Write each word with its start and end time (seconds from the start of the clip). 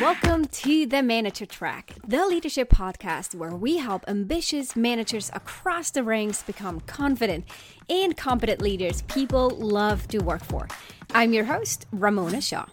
Welcome 0.00 0.46
to 0.46 0.86
the 0.86 1.02
Manager 1.02 1.44
Track, 1.44 1.94
the 2.06 2.26
leadership 2.26 2.70
podcast 2.70 3.34
where 3.34 3.54
we 3.54 3.76
help 3.76 4.02
ambitious 4.08 4.74
managers 4.74 5.30
across 5.34 5.90
the 5.90 6.02
ranks 6.02 6.42
become 6.42 6.80
confident 6.80 7.44
and 7.90 8.16
competent 8.16 8.62
leaders 8.62 9.02
people 9.02 9.50
love 9.50 10.08
to 10.08 10.20
work 10.20 10.42
for. 10.42 10.68
I'm 11.12 11.34
your 11.34 11.44
host, 11.44 11.84
Ramona 11.92 12.40
Shaw. 12.40 12.64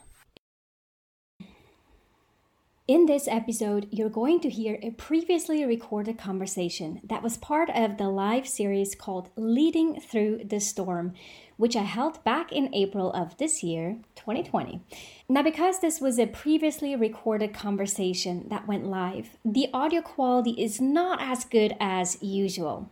In 2.88 3.06
this 3.06 3.28
episode, 3.28 3.90
you're 3.92 4.08
going 4.08 4.40
to 4.40 4.50
hear 4.50 4.80
a 4.82 4.92
previously 4.92 5.66
recorded 5.66 6.18
conversation 6.18 7.02
that 7.04 7.22
was 7.22 7.36
part 7.36 7.70
of 7.72 7.98
the 7.98 8.08
live 8.08 8.48
series 8.48 8.96
called 8.96 9.30
Leading 9.36 10.00
Through 10.00 10.46
the 10.46 10.62
Storm, 10.62 11.14
which 11.58 11.76
I 11.76 11.82
held 11.82 12.24
back 12.24 12.54
in 12.54 12.74
April 12.74 13.12
of 13.12 13.36
this 13.36 13.62
year, 13.62 13.98
2020. 14.16 14.80
Now, 15.28 15.44
because 15.44 15.82
this 15.82 16.00
was 16.00 16.18
a 16.18 16.28
previously 16.28 16.96
recorded 16.96 17.54
conversation 17.54 18.48
that 18.48 18.70
went 18.70 18.88
live, 18.88 19.32
the 19.44 19.68
audio 19.74 20.02
quality 20.02 20.52
is 20.52 20.80
not 20.80 21.22
as 21.22 21.44
good 21.44 21.76
as 21.82 22.18
usual. 22.24 22.90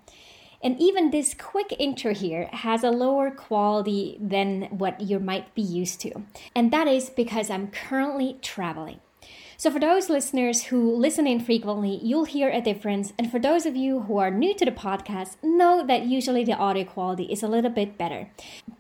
And 0.61 0.77
even 0.77 1.11
this 1.11 1.33
quick 1.33 1.73
intro 1.79 2.13
here 2.13 2.49
has 2.51 2.83
a 2.83 2.91
lower 2.91 3.31
quality 3.31 4.17
than 4.19 4.63
what 4.63 4.99
you 4.99 5.19
might 5.19 5.55
be 5.55 5.61
used 5.61 6.01
to. 6.01 6.23
And 6.53 6.73
that 6.73 6.89
is 6.89 7.09
because 7.09 7.49
I'm 7.49 7.69
currently 7.69 8.39
traveling. 8.41 8.99
So, 9.57 9.71
for 9.71 9.79
those 9.79 10.09
listeners 10.09 10.63
who 10.63 10.93
listen 10.95 11.25
in 11.25 11.39
frequently, 11.39 11.99
you'll 12.03 12.25
hear 12.25 12.49
a 12.49 12.59
difference. 12.59 13.13
And 13.17 13.31
for 13.31 13.39
those 13.39 13.65
of 13.65 13.75
you 13.75 14.01
who 14.01 14.17
are 14.17 14.29
new 14.29 14.53
to 14.55 14.65
the 14.65 14.71
podcast, 14.71 15.37
know 15.41 15.85
that 15.85 16.05
usually 16.05 16.43
the 16.43 16.57
audio 16.57 16.83
quality 16.83 17.23
is 17.31 17.41
a 17.41 17.47
little 17.47 17.71
bit 17.71 17.97
better. 17.97 18.29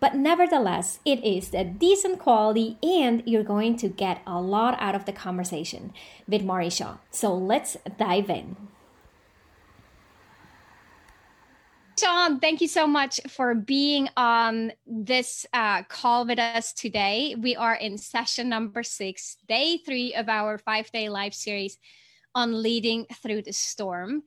But 0.01 0.15
nevertheless, 0.15 0.99
it 1.05 1.23
is 1.23 1.53
a 1.53 1.63
decent 1.63 2.19
quality 2.19 2.77
and 2.83 3.23
you're 3.25 3.43
going 3.43 3.77
to 3.77 3.87
get 3.87 4.21
a 4.27 4.41
lot 4.41 4.77
out 4.81 4.95
of 4.95 5.05
the 5.05 5.13
conversation 5.13 5.93
with 6.27 6.43
Marie-Jeanne. 6.43 6.99
So, 7.09 7.33
let's 7.33 7.77
dive 7.97 8.29
in. 8.29 8.57
Jeanne, 11.97 12.41
thank 12.41 12.59
you 12.59 12.67
so 12.67 12.85
much 12.85 13.21
for 13.29 13.55
being 13.55 14.09
on 14.17 14.73
this 14.85 15.45
uh, 15.53 15.83
call 15.83 16.25
with 16.25 16.39
us 16.39 16.73
today. 16.73 17.35
We 17.39 17.55
are 17.55 17.75
in 17.75 17.97
session 17.97 18.49
number 18.49 18.83
six, 18.83 19.37
day 19.47 19.77
three 19.77 20.13
of 20.13 20.27
our 20.27 20.57
five 20.57 20.91
day 20.91 21.07
live 21.07 21.33
series 21.33 21.77
on 22.33 22.61
leading 22.61 23.05
through 23.23 23.43
the 23.43 23.53
storm. 23.53 24.23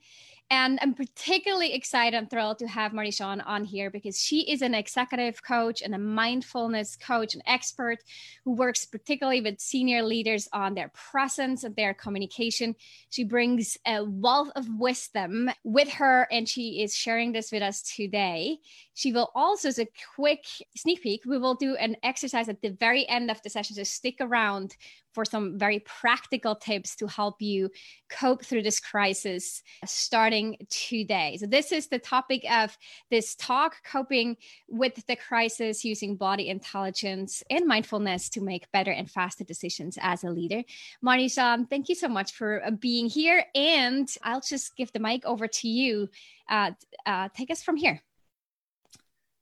And 0.51 0.79
I'm 0.81 0.95
particularly 0.95 1.75
excited 1.75 2.17
and 2.17 2.31
thrilled 2.31 2.59
to 2.61 2.69
have 2.69 2.95
Marie-Jeanne 2.95 3.43
on 3.43 3.65
here 3.65 3.91
because 3.91 4.19
she 4.19 4.51
is 4.51 4.63
an 4.63 4.75
executive 4.75 5.43
coach 5.43 5.83
and 5.83 5.95
a 5.95 5.99
mindfulness 5.99 6.97
coach 6.97 7.35
and 7.35 7.43
expert 7.47 7.99
who 8.47 8.53
works 8.53 8.87
particularly 8.87 9.43
with 9.43 9.61
senior 9.61 10.03
leaders 10.03 10.49
on 10.55 10.75
their 10.75 10.91
presence 10.95 11.65
and 11.65 11.77
their 11.77 11.93
communication. 11.93 12.75
She 13.11 13.25
brings 13.25 13.77
a 13.87 14.03
wealth 14.05 14.49
of 14.57 14.67
wisdom 14.79 15.51
with 15.65 15.91
her 15.91 16.27
and 16.31 16.49
she 16.49 16.83
is 16.83 16.95
sharing 16.95 17.33
this 17.33 17.53
with 17.53 17.63
us 17.63 17.83
today. 17.83 18.57
She 18.95 19.13
will 19.13 19.31
also, 19.35 19.69
as 19.69 19.79
a 19.79 19.89
quick 20.17 20.47
sneak 20.75 21.03
peek, 21.03 21.25
we 21.27 21.37
will 21.37 21.57
do 21.57 21.77
an 21.77 21.97
exercise 22.03 22.49
at 22.49 22.63
the 22.63 22.71
very 22.71 23.07
end 23.07 23.31
of 23.31 23.43
the 23.43 23.51
session. 23.51 23.77
So 23.77 23.83
stick 23.83 24.17
around 24.19 24.77
for 25.13 25.25
some 25.25 25.59
very 25.59 25.81
practical 25.81 26.55
tips 26.55 26.97
to 26.97 27.07
help 27.07 27.41
you 27.41 27.71
cope 28.09 28.45
through 28.45 28.63
this 28.63 28.81
crisis 28.81 29.63
starting 29.85 30.57
today. 30.71 31.37
So, 31.41 31.47
this 31.47 31.73
is 31.73 31.89
the 31.89 31.99
topic 31.99 32.45
of 32.51 32.77
this 33.11 33.35
talk 33.35 33.77
coping 33.85 34.37
with 34.69 35.07
the 35.07 35.17
crisis 35.17 35.85
using 35.85 36.17
body 36.17 36.49
intelligence 36.49 37.43
and 37.51 37.67
mindfulness 37.67 38.29
to 38.31 38.41
make 38.41 38.71
better 38.73 38.91
and 38.91 39.11
faster 39.11 39.45
decisions 39.45 39.99
as 40.01 40.25
a 40.25 40.31
leader. 40.31 40.63
Marie-Jeanne, 41.03 41.67
thank 41.67 41.89
you 41.89 41.95
so 41.95 42.09
much 42.09 42.33
for 42.33 42.65
uh, 42.65 42.71
being 42.71 43.09
here. 43.09 43.45
And 43.55 44.09
I'll 44.23 44.41
just 44.41 44.77
give 44.77 44.93
the 44.93 45.01
mic 45.01 45.25
over 45.25 45.47
to 45.47 45.69
you. 45.69 46.09
Uh, 46.49 46.73
uh, 47.07 47.29
take 47.35 47.51
us 47.51 47.63
from 47.63 47.77
here. 47.77 48.03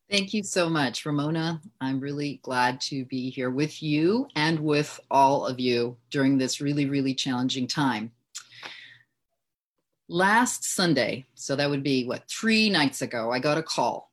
Thank 0.09 0.33
you 0.33 0.45
so 0.45 0.69
much, 0.71 1.05
Ramona. 1.05 1.61
I'm 1.81 1.99
really 1.99 2.39
glad 2.45 2.81
to 2.83 3.05
be 3.07 3.29
here 3.29 3.51
with 3.51 3.83
you 3.83 4.29
and 4.37 4.61
with 4.61 5.01
all 5.11 5.45
of 5.45 5.59
you 5.59 5.97
during 6.13 6.39
this 6.39 6.61
really, 6.61 6.87
really 6.87 7.13
challenging 7.13 7.67
time. 7.67 8.13
Last 10.09 10.63
Sunday, 10.63 11.27
so 11.35 11.57
that 11.57 11.69
would 11.69 11.83
be 11.83 12.07
what, 12.07 12.23
three 12.31 12.71
nights 12.71 13.03
ago, 13.03 13.33
I 13.33 13.41
got 13.41 13.59
a 13.59 13.65
call 13.65 14.13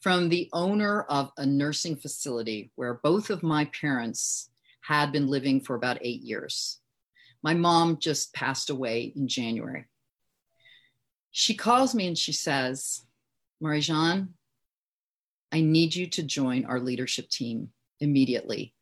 from 0.00 0.30
the 0.30 0.48
owner 0.54 1.02
of 1.02 1.32
a 1.36 1.44
nursing 1.44 1.96
facility 1.96 2.70
where 2.74 2.94
both 2.94 3.28
of 3.28 3.42
my 3.42 3.66
parents 3.78 4.48
had 4.80 5.12
been 5.12 5.28
living 5.28 5.60
for 5.60 5.76
about 5.76 5.98
eight 6.00 6.22
years. 6.22 6.78
My 7.42 7.52
mom 7.52 7.98
just 7.98 8.32
passed 8.32 8.70
away 8.70 9.12
in 9.14 9.28
January. 9.28 9.84
She 11.30 11.52
calls 11.52 11.94
me 11.94 12.06
and 12.06 12.16
she 12.16 12.32
says, 12.32 13.02
Marie-Jeanne, 13.60 14.32
I 15.54 15.60
need 15.60 15.94
you 15.94 16.08
to 16.08 16.24
join 16.24 16.64
our 16.64 16.80
leadership 16.80 17.28
team 17.28 17.68
immediately. 18.00 18.74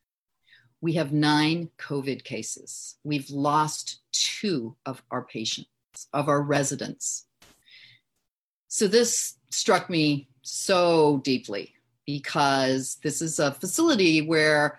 We 0.80 0.94
have 0.94 1.12
nine 1.12 1.68
COVID 1.76 2.24
cases. 2.24 2.96
We've 3.04 3.28
lost 3.28 4.00
two 4.10 4.74
of 4.86 5.02
our 5.10 5.22
patients, 5.22 5.68
of 6.14 6.30
our 6.30 6.40
residents. 6.40 7.26
So 8.68 8.88
this 8.88 9.34
struck 9.50 9.90
me 9.90 10.30
so 10.40 11.20
deeply 11.24 11.74
because 12.06 12.96
this 13.02 13.20
is 13.20 13.38
a 13.38 13.52
facility 13.52 14.22
where 14.22 14.78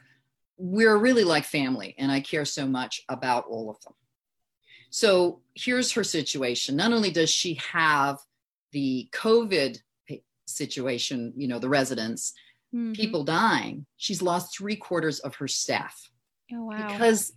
we're 0.58 0.98
really 0.98 1.24
like 1.24 1.46
family 1.46 1.94
and 2.00 2.12
I 2.12 2.22
care 2.22 2.46
so 2.46 2.66
much 2.66 3.04
about 3.08 3.46
all 3.46 3.70
of 3.70 3.80
them. 3.82 3.94
So 4.90 5.42
here's 5.54 5.92
her 5.92 6.04
situation. 6.04 6.76
Not 6.76 6.92
only 6.92 7.12
does 7.12 7.30
she 7.30 7.60
have 7.72 8.18
the 8.72 9.10
COVID 9.14 9.80
situation, 10.46 11.34
you 11.36 11.48
know, 11.48 11.60
the 11.60 11.70
residents, 11.70 12.34
mm-hmm. 12.74 12.94
people 12.94 13.24
dying, 13.24 13.86
she's 13.98 14.22
lost 14.22 14.56
three 14.56 14.76
quarters 14.76 15.20
of 15.20 15.36
her 15.36 15.48
staff. 15.48 16.10
Oh, 16.54 16.66
wow. 16.66 16.88
Because 16.88 17.34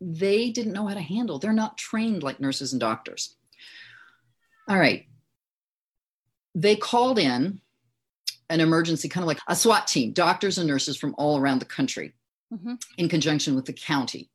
they 0.00 0.50
didn't 0.50 0.72
know 0.72 0.86
how 0.86 0.94
to 0.94 1.00
handle. 1.00 1.38
They're 1.38 1.52
not 1.52 1.78
trained 1.78 2.22
like 2.22 2.40
nurses 2.40 2.72
and 2.72 2.80
doctors. 2.80 3.36
All 4.68 4.78
right. 4.78 5.06
They 6.54 6.76
called 6.76 7.18
in 7.18 7.60
an 8.48 8.60
emergency, 8.60 9.08
kind 9.08 9.22
of 9.22 9.28
like 9.28 9.38
a 9.46 9.54
SWAT 9.54 9.86
team, 9.86 10.12
doctors 10.12 10.58
and 10.58 10.66
nurses 10.66 10.96
from 10.96 11.14
all 11.18 11.38
around 11.38 11.60
the 11.60 11.66
country 11.66 12.14
mm-hmm. 12.52 12.74
in 12.98 13.08
conjunction 13.08 13.54
with 13.54 13.64
the 13.64 13.72
county. 13.72 14.30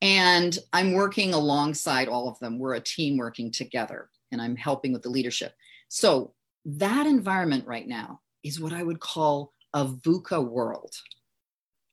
And 0.00 0.56
I'm 0.72 0.92
working 0.92 1.34
alongside 1.34 2.08
all 2.08 2.28
of 2.28 2.38
them. 2.38 2.58
We're 2.58 2.74
a 2.74 2.80
team 2.80 3.16
working 3.16 3.50
together, 3.50 4.10
and 4.30 4.40
I'm 4.40 4.56
helping 4.56 4.92
with 4.92 5.02
the 5.02 5.08
leadership. 5.08 5.54
So 5.88 6.34
that 6.66 7.06
environment 7.06 7.64
right 7.66 7.86
now 7.86 8.20
is 8.42 8.60
what 8.60 8.72
I 8.72 8.82
would 8.82 9.00
call 9.00 9.52
a 9.72 9.86
VUCA 9.86 10.44
world. 10.44 10.92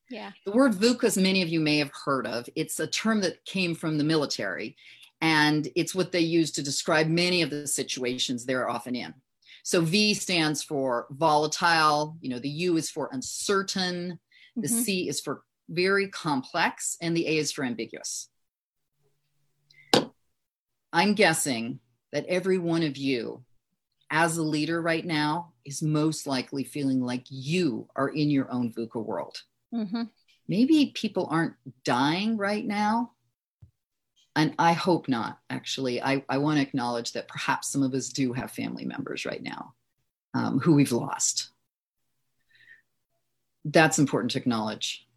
Yeah. 0.09 0.31
The 0.45 0.51
word 0.51 0.73
VUCA, 0.73 1.06
as 1.06 1.17
many 1.17 1.41
of 1.44 1.50
you 1.50 1.59
may 1.59 1.78
have 1.78 1.91
heard 2.06 2.25
of, 2.25 2.50
it's 2.56 2.79
a 2.79 2.88
term 2.88 3.22
that 3.22 3.45
came 3.45 3.75
from 3.75 3.97
the 3.97 4.03
military, 4.03 4.75
and 5.22 5.67
it's 5.75 5.95
what 5.95 6.12
they 6.12 6.19
use 6.19 6.51
to 6.51 6.63
describe 6.63 7.07
many 7.07 7.41
of 7.44 7.50
the 7.50 7.67
situations 7.67 8.45
they're 8.45 8.69
often 8.69 8.95
in. 8.95 9.13
So 9.63 9.79
V 9.81 10.13
stands 10.13 10.62
for 10.63 11.07
volatile, 11.12 12.17
you 12.19 12.29
know, 12.29 12.39
the 12.39 12.50
U 12.50 12.75
is 12.75 12.89
for 12.89 13.09
uncertain, 13.12 14.19
the 14.56 14.67
mm-hmm. 14.67 14.81
C 14.81 15.07
is 15.07 15.22
for 15.22 15.44
very 15.69 16.09
complex, 16.09 16.97
and 17.00 17.16
the 17.16 17.28
A 17.28 17.38
is 17.38 17.51
for 17.51 17.63
ambiguous. 17.63 18.29
I'm 20.91 21.13
guessing 21.13 21.79
that 22.12 22.25
every 22.25 22.57
one 22.57 22.83
of 22.83 22.97
you 22.97 23.44
as 24.13 24.38
a 24.38 24.44
leader 24.44 24.79
right 24.79 25.06
now 25.06 25.51
is 25.66 25.81
most 25.81 26.28
likely 26.28 26.63
feeling 26.63 27.01
like 27.01 27.25
you 27.29 27.90
are 27.96 28.09
in 28.09 28.29
your 28.29 28.50
own 28.51 28.72
VUCA 28.72 29.03
world. 29.03 29.41
Mm-hmm. 29.74 30.03
Maybe 30.47 30.92
people 30.94 31.27
aren't 31.31 31.56
dying 31.83 32.38
right 32.38 32.63
now. 32.63 33.13
And 34.36 34.54
I 34.60 34.74
hope 34.74 35.07
not, 35.07 35.39
actually. 35.50 36.00
I, 36.01 36.24
I 36.30 36.38
want 36.38 36.57
to 36.57 36.62
acknowledge 36.62 37.13
that 37.13 37.27
perhaps 37.27 37.71
some 37.71 37.81
of 37.81 37.95
us 37.95 38.10
do 38.10 38.33
have 38.33 38.51
family 38.51 38.86
members 38.86 39.25
right 39.25 39.42
now 39.42 39.74
um, 40.36 40.60
who 40.60 40.75
we've 40.75 40.92
lost. 40.92 41.50
That's 43.65 43.98
important 43.98 44.31
to 44.31 44.39
acknowledge. 44.39 45.07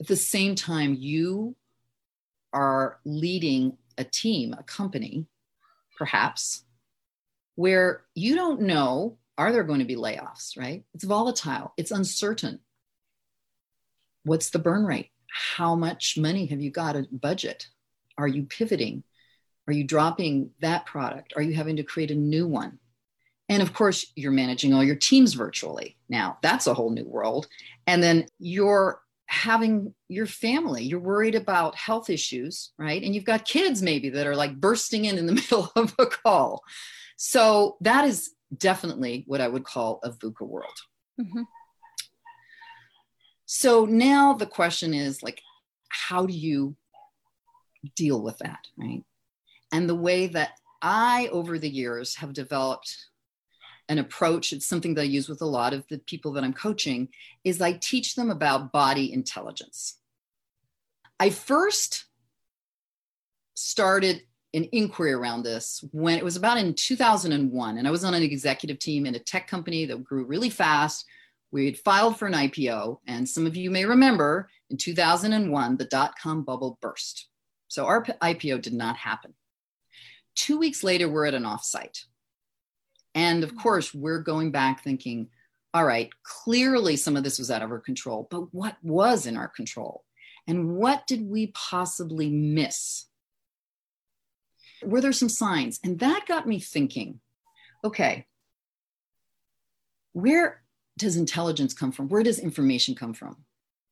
At 0.00 0.06
the 0.06 0.16
same 0.16 0.54
time, 0.54 0.96
you 0.98 1.56
are 2.54 3.00
leading 3.04 3.76
a 3.98 4.04
team, 4.04 4.54
a 4.58 4.62
company, 4.62 5.26
perhaps, 5.98 6.64
where 7.60 8.04
you 8.14 8.34
don't 8.34 8.62
know 8.62 9.18
are 9.36 9.52
there 9.52 9.64
going 9.64 9.80
to 9.80 9.84
be 9.84 9.94
layoffs, 9.96 10.56
right? 10.56 10.82
It's 10.94 11.04
volatile, 11.04 11.74
it's 11.76 11.90
uncertain. 11.90 12.60
What's 14.24 14.48
the 14.48 14.58
burn 14.58 14.86
rate? 14.86 15.10
How 15.30 15.74
much 15.74 16.16
money 16.16 16.46
have 16.46 16.62
you 16.62 16.70
got 16.70 16.96
a 16.96 17.06
budget? 17.12 17.66
Are 18.16 18.26
you 18.26 18.44
pivoting? 18.44 19.04
Are 19.66 19.74
you 19.74 19.84
dropping 19.84 20.52
that 20.62 20.86
product? 20.86 21.34
Are 21.36 21.42
you 21.42 21.52
having 21.52 21.76
to 21.76 21.82
create 21.82 22.10
a 22.10 22.14
new 22.14 22.46
one? 22.46 22.78
And 23.50 23.60
of 23.60 23.74
course, 23.74 24.10
you're 24.16 24.32
managing 24.32 24.72
all 24.72 24.82
your 24.82 24.96
teams 24.96 25.34
virtually 25.34 25.98
now. 26.08 26.38
That's 26.40 26.66
a 26.66 26.72
whole 26.72 26.90
new 26.90 27.06
world. 27.06 27.46
And 27.86 28.02
then 28.02 28.26
you're 28.38 29.02
having 29.30 29.94
your 30.08 30.26
family 30.26 30.82
you're 30.82 30.98
worried 30.98 31.36
about 31.36 31.76
health 31.76 32.10
issues 32.10 32.72
right? 32.78 33.00
And 33.04 33.14
you've 33.14 33.24
got 33.24 33.44
kids 33.44 33.80
maybe 33.80 34.10
that 34.10 34.26
are 34.26 34.34
like 34.34 34.60
bursting 34.60 35.04
in 35.04 35.18
in 35.18 35.26
the 35.26 35.32
middle 35.40 35.70
of 35.76 35.94
a 36.00 36.06
call. 36.06 36.64
So 37.16 37.76
that 37.80 38.04
is 38.04 38.30
definitely 38.56 39.22
what 39.28 39.40
i 39.40 39.46
would 39.46 39.62
call 39.62 40.00
a 40.02 40.10
VUCA 40.10 40.42
world. 40.44 40.74
Mm-hmm. 41.20 41.42
so 43.46 43.84
now 43.84 44.32
the 44.32 44.46
question 44.46 44.94
is 44.94 45.22
like 45.22 45.40
how 45.90 46.26
do 46.26 46.32
you 46.32 46.74
deal 47.94 48.20
with 48.20 48.38
that 48.38 48.64
right? 48.76 49.04
And 49.72 49.88
the 49.88 49.94
way 49.94 50.26
that 50.26 50.50
i 50.82 51.28
over 51.30 51.56
the 51.56 51.70
years 51.70 52.16
have 52.16 52.32
developed 52.32 52.96
an 53.90 53.98
approach 53.98 54.52
it's 54.52 54.66
something 54.66 54.94
that 54.94 55.02
i 55.02 55.04
use 55.04 55.28
with 55.28 55.42
a 55.42 55.46
lot 55.46 55.74
of 55.74 55.84
the 55.88 55.98
people 55.98 56.32
that 56.32 56.44
i'm 56.44 56.54
coaching 56.54 57.08
is 57.44 57.60
i 57.60 57.72
teach 57.72 58.14
them 58.14 58.30
about 58.30 58.72
body 58.72 59.12
intelligence. 59.12 59.98
I 61.18 61.28
first 61.28 62.06
started 63.54 64.22
an 64.54 64.68
inquiry 64.72 65.12
around 65.12 65.42
this 65.42 65.84
when 65.92 66.16
it 66.16 66.24
was 66.24 66.36
about 66.36 66.56
in 66.56 66.72
2001 66.72 67.78
and 67.78 67.86
i 67.86 67.90
was 67.90 68.04
on 68.04 68.14
an 68.14 68.22
executive 68.22 68.78
team 68.78 69.04
in 69.06 69.16
a 69.16 69.18
tech 69.18 69.48
company 69.48 69.84
that 69.84 70.04
grew 70.04 70.24
really 70.24 70.50
fast. 70.50 71.04
We 71.52 71.66
had 71.66 71.78
filed 71.78 72.16
for 72.16 72.28
an 72.28 72.34
ipo 72.34 72.98
and 73.08 73.28
some 73.28 73.44
of 73.44 73.56
you 73.56 73.72
may 73.72 73.84
remember 73.84 74.48
in 74.70 74.76
2001 74.76 75.76
the 75.76 75.84
dot-com 75.84 76.44
bubble 76.44 76.78
burst. 76.80 77.28
So 77.66 77.86
our 77.86 78.04
ipo 78.04 78.62
did 78.62 78.72
not 78.72 78.96
happen. 78.96 79.34
Two 80.36 80.58
weeks 80.58 80.84
later 80.84 81.08
we're 81.08 81.26
at 81.26 81.34
an 81.34 81.42
offsite 81.42 82.04
and 83.14 83.42
of 83.42 83.50
mm-hmm. 83.50 83.58
course, 83.58 83.94
we're 83.94 84.20
going 84.20 84.50
back 84.50 84.82
thinking, 84.82 85.28
all 85.72 85.84
right, 85.84 86.10
clearly 86.22 86.96
some 86.96 87.16
of 87.16 87.24
this 87.24 87.38
was 87.38 87.50
out 87.50 87.62
of 87.62 87.70
our 87.70 87.78
control, 87.78 88.26
but 88.30 88.52
what 88.52 88.76
was 88.82 89.26
in 89.26 89.36
our 89.36 89.48
control? 89.48 90.04
And 90.46 90.76
what 90.76 91.06
did 91.06 91.28
we 91.28 91.48
possibly 91.48 92.28
miss? 92.30 93.06
Were 94.82 95.00
there 95.00 95.12
some 95.12 95.28
signs? 95.28 95.78
And 95.84 95.98
that 96.00 96.24
got 96.26 96.46
me 96.46 96.60
thinking 96.60 97.20
okay, 97.82 98.26
where 100.12 100.62
does 100.98 101.16
intelligence 101.16 101.72
come 101.72 101.92
from? 101.92 102.08
Where 102.08 102.22
does 102.22 102.38
information 102.38 102.94
come 102.94 103.14
from? 103.14 103.36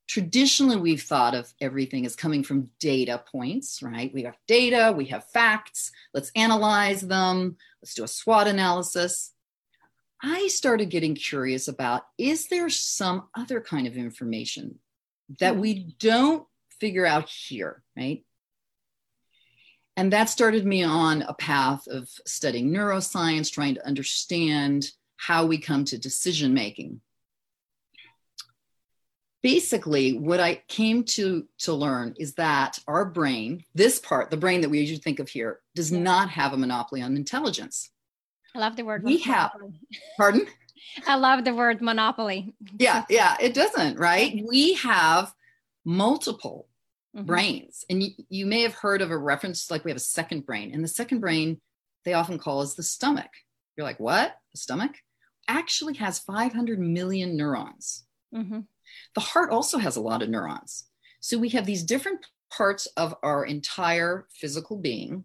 Traditionally, 0.09 0.77
we've 0.77 1.03
thought 1.03 1.35
of 1.35 1.53
everything 1.61 2.07
as 2.07 2.17
coming 2.17 2.43
from 2.43 2.71
data 2.81 3.23
points, 3.31 3.83
right? 3.83 4.13
We 4.13 4.23
have 4.23 4.39
data, 4.47 4.93
we 4.97 5.07
have 5.07 5.25
facts, 5.27 5.93
let's 6.15 6.33
analyze 6.35 7.03
them, 7.03 7.57
let's 7.83 7.93
do 7.93 8.05
a 8.05 8.09
SWOT 8.09 8.49
analysis. 8.49 9.33
I 10.23 10.49
started 10.49 10.91
getting 10.91 11.15
curious 11.15 11.69
about 11.69 12.03
is 12.17 12.49
there 12.49 12.71
some 12.71 13.29
other 13.37 13.61
kind 13.61 13.87
of 13.87 13.97
information 13.97 14.79
that 15.41 15.55
hmm. 15.55 15.61
we 15.61 15.95
don't 15.99 16.47
figure 16.81 17.07
out 17.07 17.29
here, 17.29 17.83
right? 17.97 18.25
And 19.99 20.13
that 20.13 20.31
started 20.31 20.65
me 20.65 20.85
on 20.85 21.23
a 21.23 21.35
path 21.35 21.87
of 21.89 22.09
studying 22.25 22.71
neuroscience, 22.71 23.53
trying 23.53 23.75
to 23.75 23.87
understand 23.87 24.91
how 25.17 25.45
we 25.45 25.59
come 25.59 25.85
to 25.87 25.99
decision 25.99 26.55
making. 26.55 27.01
Basically, 29.43 30.19
what 30.19 30.41
I 30.41 30.63
came 30.67 31.05
to, 31.05 31.47
to 31.59 31.73
learn 31.73 32.15
is 32.19 32.35
that 32.35 32.79
our 32.89 33.05
brain, 33.05 33.65
this 33.75 34.01
part, 34.01 34.31
the 34.31 34.37
brain 34.37 34.63
that 34.63 34.69
we 34.69 34.81
usually 34.81 34.99
think 34.99 35.21
of 35.21 35.29
here, 35.29 35.61
does 35.75 35.93
not 35.93 36.31
have 36.31 36.53
a 36.53 36.57
monopoly 36.57 37.03
on 37.03 37.17
intelligence. 37.17 37.91
I 38.55 38.59
love 38.59 38.77
the 38.77 38.85
word. 38.85 39.05
We 39.05 39.19
have, 39.19 39.53
pardon? 40.17 40.47
I 41.07 41.17
love 41.17 41.45
the 41.45 41.55
word 41.55 41.81
monopoly. 41.81 42.55
yeah, 42.79 43.05
yeah, 43.09 43.37
it 43.41 43.55
doesn't, 43.55 43.99
right? 43.99 44.45
We 44.49 44.75
have 44.75 45.33
multiple 45.85 46.69
mm-hmm. 47.17 47.27
brains. 47.27 47.85
And 47.89 48.03
you, 48.03 48.11
you 48.29 48.47
may 48.47 48.63
have 48.63 48.75
heard 48.75 49.03
of 49.03 49.11
a 49.11 49.19
reference 49.19 49.71
like 49.71 49.85
we 49.85 49.91
have 49.91 49.97
a 49.97 50.01
second 50.01 50.47
brain. 50.47 50.73
And 50.75 50.83
the 50.83 50.89
second 50.89 51.21
brain, 51.21 51.61
they 52.05 52.15
often 52.15 52.39
call 52.39 52.63
is 52.63 52.75
the 52.75 52.83
stomach. 52.83 53.31
You're 53.77 53.87
like, 53.87 54.01
what? 54.01 54.37
The 54.53 54.59
stomach 54.59 54.97
actually 55.47 55.95
has 55.95 56.19
500 56.19 56.79
million 56.79 57.37
neurons. 57.37 58.05
Mm-hmm. 58.35 58.61
The 59.15 59.21
heart 59.21 59.51
also 59.51 59.79
has 59.79 59.97
a 59.97 60.01
lot 60.01 60.23
of 60.23 60.29
neurons. 60.29 60.85
So 61.21 61.39
we 61.39 61.49
have 61.51 61.67
these 61.67 61.83
different 61.83 62.25
parts 62.51 62.87
of 62.97 63.15
our 63.23 63.45
entire 63.45 64.27
physical 64.31 64.77
being, 64.77 65.25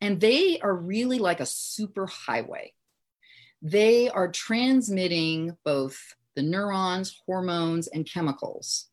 and 0.00 0.20
they 0.20 0.58
are 0.60 0.74
really 0.74 1.18
like 1.18 1.40
a 1.40 1.46
super 1.46 2.06
highway. 2.06 2.72
They 3.62 4.08
are 4.08 4.30
transmitting 4.30 5.56
both 5.64 5.98
the 6.34 6.42
neurons, 6.42 7.20
hormones, 7.26 7.88
and 7.88 8.08
chemicals 8.10 8.88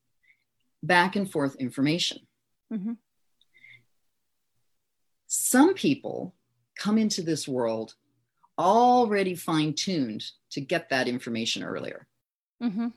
back 0.82 1.16
and 1.16 1.30
forth 1.30 1.56
information. 1.56 2.20
Mm-hmm. 2.72 2.94
Some 5.28 5.74
people 5.74 6.36
come 6.78 6.98
into 6.98 7.22
this 7.22 7.48
world 7.48 7.96
already 8.58 9.36
fine 9.36 9.74
tuned 9.74 10.24
to 10.52 10.62
get 10.62 10.90
that 10.90 11.08
information 11.08 11.64
earlier. 11.64 12.08
Mm-hmm. 12.62 12.88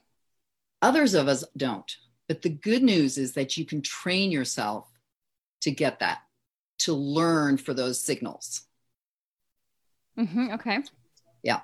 Others 0.87 1.15
of 1.15 1.27
us 1.27 1.43
don't. 1.57 1.97
But 2.29 2.43
the 2.43 2.49
good 2.49 2.85
news 2.85 3.19
is 3.19 3.33
that 3.33 3.57
you 3.57 3.65
can 3.65 3.83
train 3.83 4.31
yourself 4.31 4.89
to 5.63 5.73
get 5.73 5.99
that, 5.99 6.21
to 6.79 6.93
learn 6.93 7.57
for 7.57 7.75
those 7.75 8.01
signals. 8.01 8.63
Mm-hmm, 10.17 10.53
okay. 10.53 10.79
Yeah. 11.43 11.63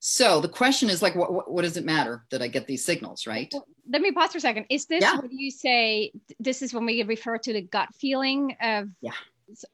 So 0.00 0.40
the 0.40 0.48
question 0.48 0.90
is 0.90 1.02
like, 1.02 1.14
what, 1.14 1.32
what, 1.32 1.52
what, 1.52 1.62
does 1.62 1.76
it 1.76 1.84
matter 1.84 2.24
that 2.32 2.42
I 2.42 2.48
get 2.48 2.66
these 2.66 2.84
signals, 2.84 3.28
right? 3.28 3.54
Let 3.88 4.02
me 4.02 4.10
pause 4.10 4.32
for 4.32 4.38
a 4.38 4.40
second. 4.40 4.66
Is 4.70 4.86
this 4.86 5.02
yeah. 5.02 5.14
what 5.18 5.30
you 5.30 5.52
say? 5.52 6.10
This 6.40 6.62
is 6.62 6.74
when 6.74 6.84
we 6.84 7.00
refer 7.04 7.38
to 7.38 7.52
the 7.52 7.62
gut 7.62 7.90
feeling 7.94 8.56
of 8.60 8.88
yeah. 9.00 9.12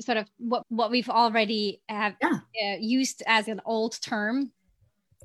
sort 0.03 0.19
of 0.19 0.27
what, 0.37 0.65
what 0.69 0.91
we've 0.91 1.09
already 1.09 1.81
have 1.89 2.17
yeah. 2.21 2.41
uh, 2.63 2.77
used 2.81 3.23
as 3.27 3.49
an 3.49 3.63
old 3.65 3.99
term. 4.03 4.53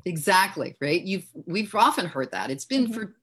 Exactly. 0.06 0.78
Right. 0.80 1.02
You've, 1.02 1.28
we've 1.46 1.76
often 1.76 2.06
heard 2.06 2.32
that 2.32 2.50
it's 2.50 2.64
been 2.64 2.86
mm-hmm. 2.86 2.94
for 2.94 3.16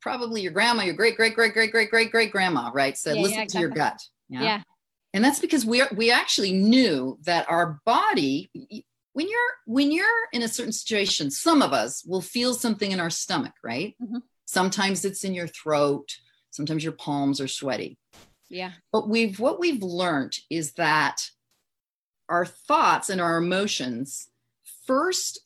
probably 0.00 0.42
your 0.42 0.52
grandma, 0.52 0.82
your 0.82 0.94
great, 0.94 1.16
great, 1.16 1.34
great, 1.34 1.52
great, 1.52 1.70
great, 1.70 1.90
great, 1.90 2.10
great 2.10 2.32
grandma, 2.32 2.70
right? 2.72 2.96
Said, 2.96 3.16
yeah, 3.16 3.22
listen 3.22 3.38
yeah, 3.38 3.42
exactly. 3.44 3.58
to 3.58 3.68
your 3.68 3.76
gut. 3.76 4.02
Yeah? 4.28 4.42
yeah. 4.42 4.62
And 5.14 5.24
that's 5.24 5.38
because 5.38 5.64
we 5.64 5.80
are, 5.80 5.88
we 5.94 6.10
actually 6.10 6.52
knew 6.52 7.18
that 7.22 7.48
our 7.48 7.80
body, 7.84 8.50
when 9.12 9.28
you're 9.28 9.50
when 9.66 9.90
you're 9.90 10.06
in 10.32 10.42
a 10.42 10.48
certain 10.48 10.72
situation, 10.72 11.30
some 11.30 11.62
of 11.62 11.72
us 11.72 12.04
will 12.04 12.20
feel 12.20 12.54
something 12.54 12.92
in 12.92 13.00
our 13.00 13.10
stomach, 13.10 13.54
right? 13.64 13.96
Mm-hmm. 14.02 14.18
Sometimes 14.44 15.04
it's 15.04 15.24
in 15.24 15.34
your 15.34 15.48
throat. 15.48 16.08
Sometimes 16.50 16.84
your 16.84 16.92
palms 16.92 17.40
are 17.40 17.48
sweaty. 17.48 17.98
Yeah. 18.48 18.72
But 18.92 19.08
we've 19.08 19.40
what 19.40 19.58
we've 19.58 19.82
learned 19.82 20.36
is 20.50 20.72
that 20.74 21.22
our 22.28 22.44
thoughts 22.44 23.10
and 23.10 23.20
our 23.20 23.38
emotions 23.38 24.28
first 24.86 25.40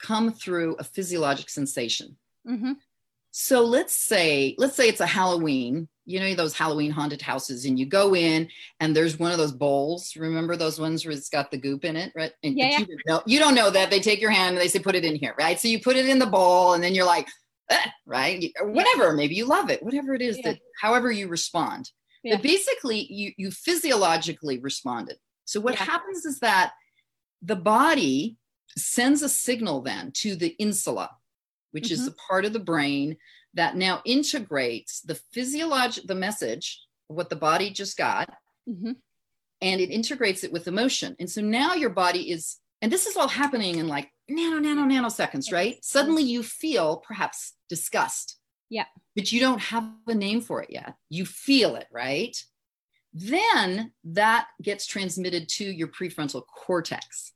come 0.00 0.32
through 0.32 0.76
a 0.78 0.84
physiologic 0.84 1.48
sensation. 1.48 2.16
Mm-hmm. 2.48 2.72
So 3.34 3.64
let's 3.64 3.96
say, 3.96 4.54
let's 4.58 4.76
say 4.76 4.88
it's 4.88 5.00
a 5.00 5.06
Halloween, 5.06 5.88
you 6.04 6.20
know, 6.20 6.34
those 6.34 6.54
Halloween 6.54 6.90
haunted 6.90 7.22
houses, 7.22 7.64
and 7.64 7.78
you 7.78 7.86
go 7.86 8.14
in 8.14 8.48
and 8.78 8.94
there's 8.94 9.18
one 9.18 9.32
of 9.32 9.38
those 9.38 9.52
bowls. 9.52 10.14
Remember 10.16 10.54
those 10.54 10.78
ones 10.78 11.04
where 11.04 11.14
it's 11.14 11.30
got 11.30 11.50
the 11.50 11.56
goop 11.56 11.86
in 11.86 11.96
it, 11.96 12.12
right? 12.14 12.32
And 12.42 12.58
yeah. 12.58 12.80
You, 12.80 12.86
don't 12.86 13.00
know, 13.06 13.22
you 13.24 13.38
don't 13.38 13.54
know 13.54 13.70
that. 13.70 13.90
They 13.90 14.00
take 14.00 14.20
your 14.20 14.30
hand 14.30 14.56
and 14.56 14.60
they 14.60 14.68
say, 14.68 14.80
put 14.80 14.94
it 14.94 15.04
in 15.06 15.16
here, 15.16 15.34
right? 15.38 15.58
So 15.58 15.68
you 15.68 15.80
put 15.80 15.96
it 15.96 16.06
in 16.06 16.18
the 16.18 16.26
bowl 16.26 16.74
and 16.74 16.84
then 16.84 16.94
you're 16.94 17.06
like, 17.06 17.26
eh, 17.70 17.86
right? 18.04 18.52
Or 18.60 18.70
whatever, 18.70 19.14
maybe 19.14 19.34
you 19.34 19.46
love 19.46 19.70
it, 19.70 19.82
whatever 19.82 20.14
it 20.14 20.20
is 20.20 20.36
yeah. 20.36 20.50
that, 20.50 20.58
however 20.78 21.10
you 21.10 21.28
respond. 21.28 21.90
Yeah. 22.22 22.36
But 22.36 22.42
basically, 22.42 23.06
you, 23.10 23.32
you 23.38 23.50
physiologically 23.50 24.58
responded. 24.58 25.16
So 25.46 25.58
what 25.58 25.74
happens 25.76 26.26
is 26.26 26.40
that 26.40 26.72
the 27.40 27.56
body 27.56 28.36
sends 28.76 29.22
a 29.22 29.28
signal 29.28 29.80
then 29.80 30.12
to 30.16 30.36
the 30.36 30.54
insula, 30.58 31.10
which 31.72 31.84
mm-hmm. 31.84 31.94
is 31.94 32.04
the 32.04 32.12
part 32.12 32.44
of 32.44 32.52
the 32.52 32.58
brain 32.58 33.16
that 33.54 33.76
now 33.76 34.00
integrates 34.04 35.00
the 35.00 35.14
physiologic 35.32 36.06
the 36.06 36.14
message 36.14 36.80
what 37.08 37.28
the 37.28 37.36
body 37.36 37.70
just 37.70 37.96
got 37.96 38.30
mm-hmm. 38.68 38.92
and 39.60 39.80
it 39.80 39.90
integrates 39.90 40.44
it 40.44 40.52
with 40.52 40.68
emotion. 40.68 41.16
And 41.18 41.30
so 41.30 41.40
now 41.40 41.74
your 41.74 41.90
body 41.90 42.30
is 42.30 42.58
and 42.80 42.90
this 42.90 43.06
is 43.06 43.16
all 43.16 43.28
happening 43.28 43.76
in 43.76 43.88
like 43.88 44.10
nano 44.28 44.58
nano 44.58 44.82
nanoseconds 44.82 45.52
right? 45.52 45.84
Suddenly 45.84 46.22
you 46.22 46.42
feel 46.42 46.98
perhaps 46.98 47.54
disgust. 47.68 48.38
Yeah. 48.70 48.86
But 49.14 49.32
you 49.32 49.40
don't 49.40 49.60
have 49.60 49.88
a 50.06 50.14
name 50.14 50.40
for 50.40 50.62
it 50.62 50.70
yet. 50.70 50.94
You 51.10 51.26
feel 51.26 51.76
it 51.76 51.86
right? 51.92 52.36
Then 53.12 53.92
that 54.04 54.46
gets 54.62 54.86
transmitted 54.86 55.48
to 55.50 55.64
your 55.64 55.88
prefrontal 55.88 56.44
cortex 56.46 57.32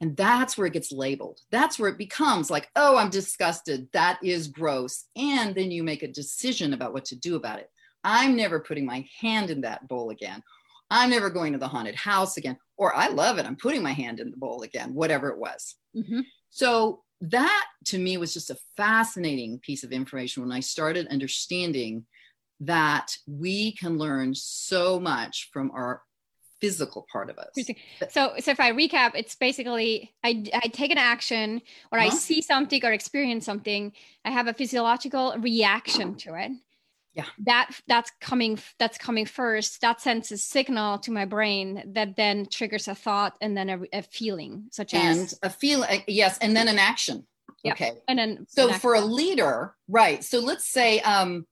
and 0.00 0.16
that's 0.16 0.56
where 0.56 0.66
it 0.66 0.72
gets 0.72 0.92
labeled. 0.92 1.40
That's 1.50 1.78
where 1.78 1.90
it 1.90 1.98
becomes 1.98 2.50
like, 2.50 2.70
oh, 2.74 2.96
I'm 2.96 3.10
disgusted. 3.10 3.88
That 3.92 4.18
is 4.22 4.48
gross. 4.48 5.04
And 5.14 5.54
then 5.54 5.70
you 5.70 5.82
make 5.82 6.02
a 6.02 6.08
decision 6.08 6.72
about 6.72 6.94
what 6.94 7.04
to 7.06 7.16
do 7.16 7.36
about 7.36 7.58
it. 7.58 7.70
I'm 8.02 8.34
never 8.34 8.60
putting 8.60 8.86
my 8.86 9.06
hand 9.20 9.50
in 9.50 9.60
that 9.60 9.86
bowl 9.88 10.10
again. 10.10 10.42
I'm 10.90 11.10
never 11.10 11.28
going 11.28 11.52
to 11.52 11.58
the 11.58 11.68
haunted 11.68 11.96
house 11.96 12.38
again. 12.38 12.56
Or 12.78 12.96
I 12.96 13.08
love 13.08 13.38
it. 13.38 13.46
I'm 13.46 13.56
putting 13.56 13.82
my 13.82 13.92
hand 13.92 14.20
in 14.20 14.30
the 14.30 14.38
bowl 14.38 14.62
again, 14.62 14.94
whatever 14.94 15.28
it 15.28 15.38
was. 15.38 15.76
Mm-hmm. 15.94 16.20
So 16.48 17.02
that 17.20 17.66
to 17.86 17.98
me 17.98 18.16
was 18.16 18.32
just 18.32 18.50
a 18.50 18.58
fascinating 18.76 19.58
piece 19.58 19.84
of 19.84 19.92
information 19.92 20.42
when 20.42 20.52
I 20.52 20.60
started 20.60 21.08
understanding 21.08 22.06
that 22.60 23.14
we 23.26 23.72
can 23.72 23.98
learn 23.98 24.34
so 24.34 24.98
much 24.98 25.50
from 25.52 25.70
our 25.72 26.02
physical 26.60 27.06
part 27.10 27.30
of 27.30 27.38
us. 27.38 27.54
So, 28.10 28.34
so 28.38 28.50
if 28.50 28.60
I 28.60 28.72
recap, 28.72 29.12
it's 29.14 29.34
basically 29.34 30.12
I, 30.22 30.44
I 30.54 30.68
take 30.68 30.90
an 30.90 30.98
action 30.98 31.62
or 31.90 31.98
uh-huh. 31.98 32.08
I 32.08 32.10
see 32.10 32.42
something 32.42 32.84
or 32.84 32.92
experience 32.92 33.44
something. 33.44 33.92
I 34.24 34.30
have 34.30 34.46
a 34.46 34.54
physiological 34.54 35.34
reaction 35.38 36.16
to 36.16 36.34
it. 36.34 36.52
Yeah, 37.12 37.26
that 37.44 37.70
that's 37.88 38.12
coming 38.20 38.58
that's 38.78 38.96
coming 38.96 39.26
first. 39.26 39.80
That 39.80 40.00
sends 40.00 40.30
a 40.30 40.36
signal 40.36 40.98
to 41.00 41.10
my 41.10 41.24
brain 41.24 41.82
that 41.94 42.14
then 42.14 42.46
triggers 42.46 42.86
a 42.86 42.94
thought 42.94 43.34
and 43.40 43.56
then 43.56 43.68
a, 43.68 43.80
a 43.92 44.02
feeling, 44.02 44.66
such 44.70 44.94
as 44.94 45.18
and 45.18 45.26
as 45.26 45.38
a 45.42 45.50
feel. 45.50 45.84
Yes, 46.06 46.38
and 46.38 46.54
then 46.54 46.68
an 46.68 46.78
action. 46.78 47.26
Yeah. 47.64 47.72
Okay, 47.72 47.92
and 48.06 48.16
then 48.16 48.46
so 48.48 48.72
for 48.72 48.94
a 48.94 49.00
leader, 49.00 49.74
right? 49.88 50.22
So 50.22 50.38
let's 50.38 50.70
say 50.70 51.00
um, 51.00 51.46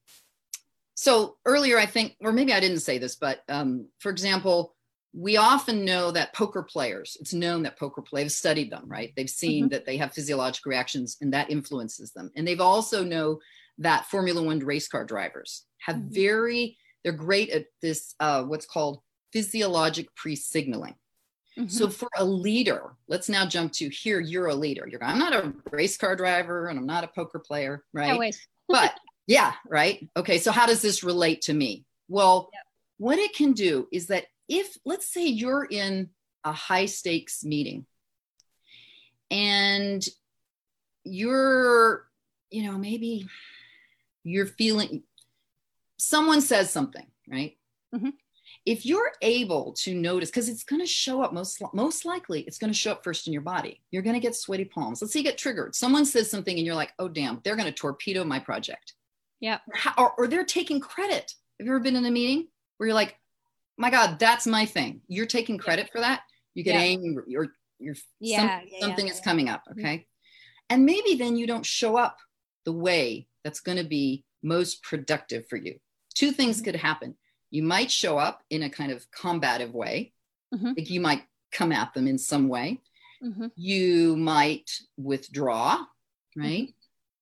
so 0.99 1.37
earlier, 1.45 1.79
I 1.79 1.87
think, 1.87 2.17
or 2.21 2.33
maybe 2.33 2.53
I 2.53 2.59
didn't 2.59 2.81
say 2.81 2.99
this, 2.99 3.15
but 3.15 3.45
um, 3.49 3.87
for 4.01 4.11
example, 4.11 4.75
we 5.19 5.37
often 5.37 5.85
know 5.85 6.13
that 6.13 6.33
poker 6.33 6.63
players, 6.63 7.17
it's 7.21 7.35
known 7.35 7.65
that 7.65 7.77
poker 7.77 8.01
players 8.01 8.37
studied 8.37 8.71
them, 8.71 8.85
right? 8.87 9.13
They've 9.17 9.29
seen 9.29 9.65
mm-hmm. 9.65 9.71
that 9.71 9.85
they 9.85 9.97
have 9.97 10.15
physiological 10.15 10.71
reactions 10.71 11.17
and 11.21 11.33
that 11.35 11.51
influences 11.51 12.13
them. 12.13 12.31
And 12.37 12.47
they've 12.47 12.61
also 12.61 13.03
know 13.03 13.41
that 13.79 14.07
Formula 14.07 14.41
One 14.41 14.61
race 14.61 14.87
car 14.87 15.05
drivers 15.05 15.65
have 15.81 15.97
mm-hmm. 15.97 16.15
very, 16.15 16.79
they're 17.03 17.13
great 17.13 17.51
at 17.51 17.67
this, 17.83 18.15
uh, 18.21 18.45
what's 18.45 18.65
called 18.65 19.01
physiologic 19.33 20.15
pre-signaling. 20.15 20.95
Mm-hmm. 21.59 21.67
So 21.67 21.89
for 21.89 22.09
a 22.17 22.25
leader, 22.25 22.95
let's 23.09 23.29
now 23.29 23.45
jump 23.45 23.73
to 23.73 23.89
here, 23.89 24.21
you're 24.21 24.47
a 24.47 24.55
leader. 24.55 24.87
You're 24.89 25.03
I'm 25.03 25.19
not 25.19 25.35
a 25.35 25.53
race 25.73 25.97
car 25.97 26.15
driver 26.15 26.69
and 26.69 26.79
I'm 26.79 26.87
not 26.87 27.03
a 27.03 27.09
poker 27.09 27.41
player, 27.41 27.83
right? 27.93 28.37
but 28.69 28.95
yeah, 29.27 29.55
right. 29.69 30.09
Okay. 30.17 30.39
So 30.39 30.53
how 30.53 30.67
does 30.67 30.81
this 30.81 31.03
relate 31.03 31.43
to 31.43 31.55
me? 31.55 31.85
Well, 32.07 32.51
yep. 32.53 32.63
what 32.99 33.19
it 33.19 33.35
can 33.35 33.53
do 33.53 33.89
is 33.91 34.07
that 34.07 34.27
if, 34.49 34.77
let's 34.85 35.13
say, 35.13 35.27
you're 35.27 35.65
in 35.65 36.11
a 36.45 36.53
high 36.53 36.87
stakes 36.87 37.45
meeting 37.45 37.87
and 39.31 40.07
you're, 41.05 42.07
you 42.51 42.63
know, 42.65 42.79
maybe 42.79 43.27
you're 44.25 44.47
feeling, 44.47 45.03
someone 45.99 46.41
says 46.41 46.71
something, 46.71 47.07
right? 47.29 47.57
Mm-hmm. 47.95 48.11
If 48.65 48.85
you're 48.85 49.13
able 49.23 49.73
to 49.79 49.95
notice, 49.95 50.31
because 50.31 50.49
it's 50.49 50.65
going 50.65 50.81
to 50.83 50.87
show 50.87 51.23
up 51.23 51.33
most 51.33 51.63
most 51.73 52.05
likely, 52.05 52.43
it's 52.43 52.59
going 52.59 52.73
to 52.73 52.79
show 52.79 52.93
up 52.93 53.05
first 53.05 53.27
in 53.27 53.33
your 53.33 53.43
body. 53.43 53.81
You're 53.91 54.03
going 54.03 54.15
to 54.15 54.21
get 54.21 54.35
sweaty 54.35 54.65
palms. 54.65 55.01
Let's 55.01 55.15
say 55.15 55.21
you 55.21 55.25
get 55.25 55.39
triggered. 55.39 55.75
Someone 55.75 56.05
says 56.05 56.31
something, 56.31 56.55
and 56.55 56.67
you're 56.67 56.75
like, 56.75 56.93
"Oh, 56.99 57.09
damn! 57.09 57.41
They're 57.45 57.57
going 57.57 57.67
to 57.69 57.73
torpedo 57.73 58.25
my 58.25 58.39
project." 58.39 58.93
Yeah. 59.41 59.59
Or, 59.97 60.13
or 60.19 60.27
they're 60.27 60.45
taking 60.45 60.81
credit. 60.81 61.35
Have 61.59 61.67
you 61.67 61.73
ever 61.73 61.81
been 61.81 61.97
in 61.97 62.05
a 62.05 62.11
meeting 62.11 62.49
where 62.77 62.89
you're 62.89 62.95
like, 62.95 63.17
my 63.79 63.91
God, 63.91 64.19
that's 64.19 64.47
my 64.47 64.67
thing. 64.67 65.01
You're 65.09 65.27
taking 65.27 65.59
credit 65.59 65.91
for 65.91 66.01
that. 66.01 66.23
You 66.55 66.65
get 66.65 66.75
yeah. 66.75 66.81
angry 66.81 67.37
or 67.37 67.49
you're 67.79 67.95
yeah, 68.21 68.61
some, 68.61 68.69
yeah 68.71 68.81
something 68.81 69.09
is 69.09 69.21
coming 69.21 69.49
up. 69.49 69.63
Mm-hmm. 69.71 69.81
Okay. 69.81 69.95
Mm-hmm. 69.95 70.05
And 70.71 70.85
maybe 70.85 71.15
then 71.15 71.37
you 71.37 71.47
don't 71.47 71.65
show 71.65 71.97
up 71.97 72.19
the 72.65 72.73
way 72.73 73.27
that's 73.45 73.61
going 73.61 73.79
to 73.79 73.85
be 73.85 74.25
most 74.43 74.83
productive 74.83 75.49
for 75.49 75.57
you. 75.57 75.77
Two 76.15 76.33
things 76.33 76.57
mm-hmm. 76.57 76.65
could 76.65 76.77
happen. 76.77 77.15
You 77.51 77.63
might 77.63 77.91
show 77.91 78.19
up 78.19 78.43
in 78.51 78.63
a 78.63 78.71
kind 78.71 78.93
of 78.93 79.11
combative 79.11 79.73
way. 79.73 80.13
Mm-hmm. 80.55 80.73
Like 80.77 80.91
you 80.91 81.01
might 81.01 81.23
come 81.53 81.73
at 81.73 81.95
them 81.95 82.07
in 82.07 82.19
some 82.19 82.49
way. 82.49 82.83
Mm-hmm. 83.25 83.47
You 83.57 84.17
might 84.17 84.71
withdraw, 84.97 85.79
right? 86.37 86.65
Mm-hmm 86.65 86.71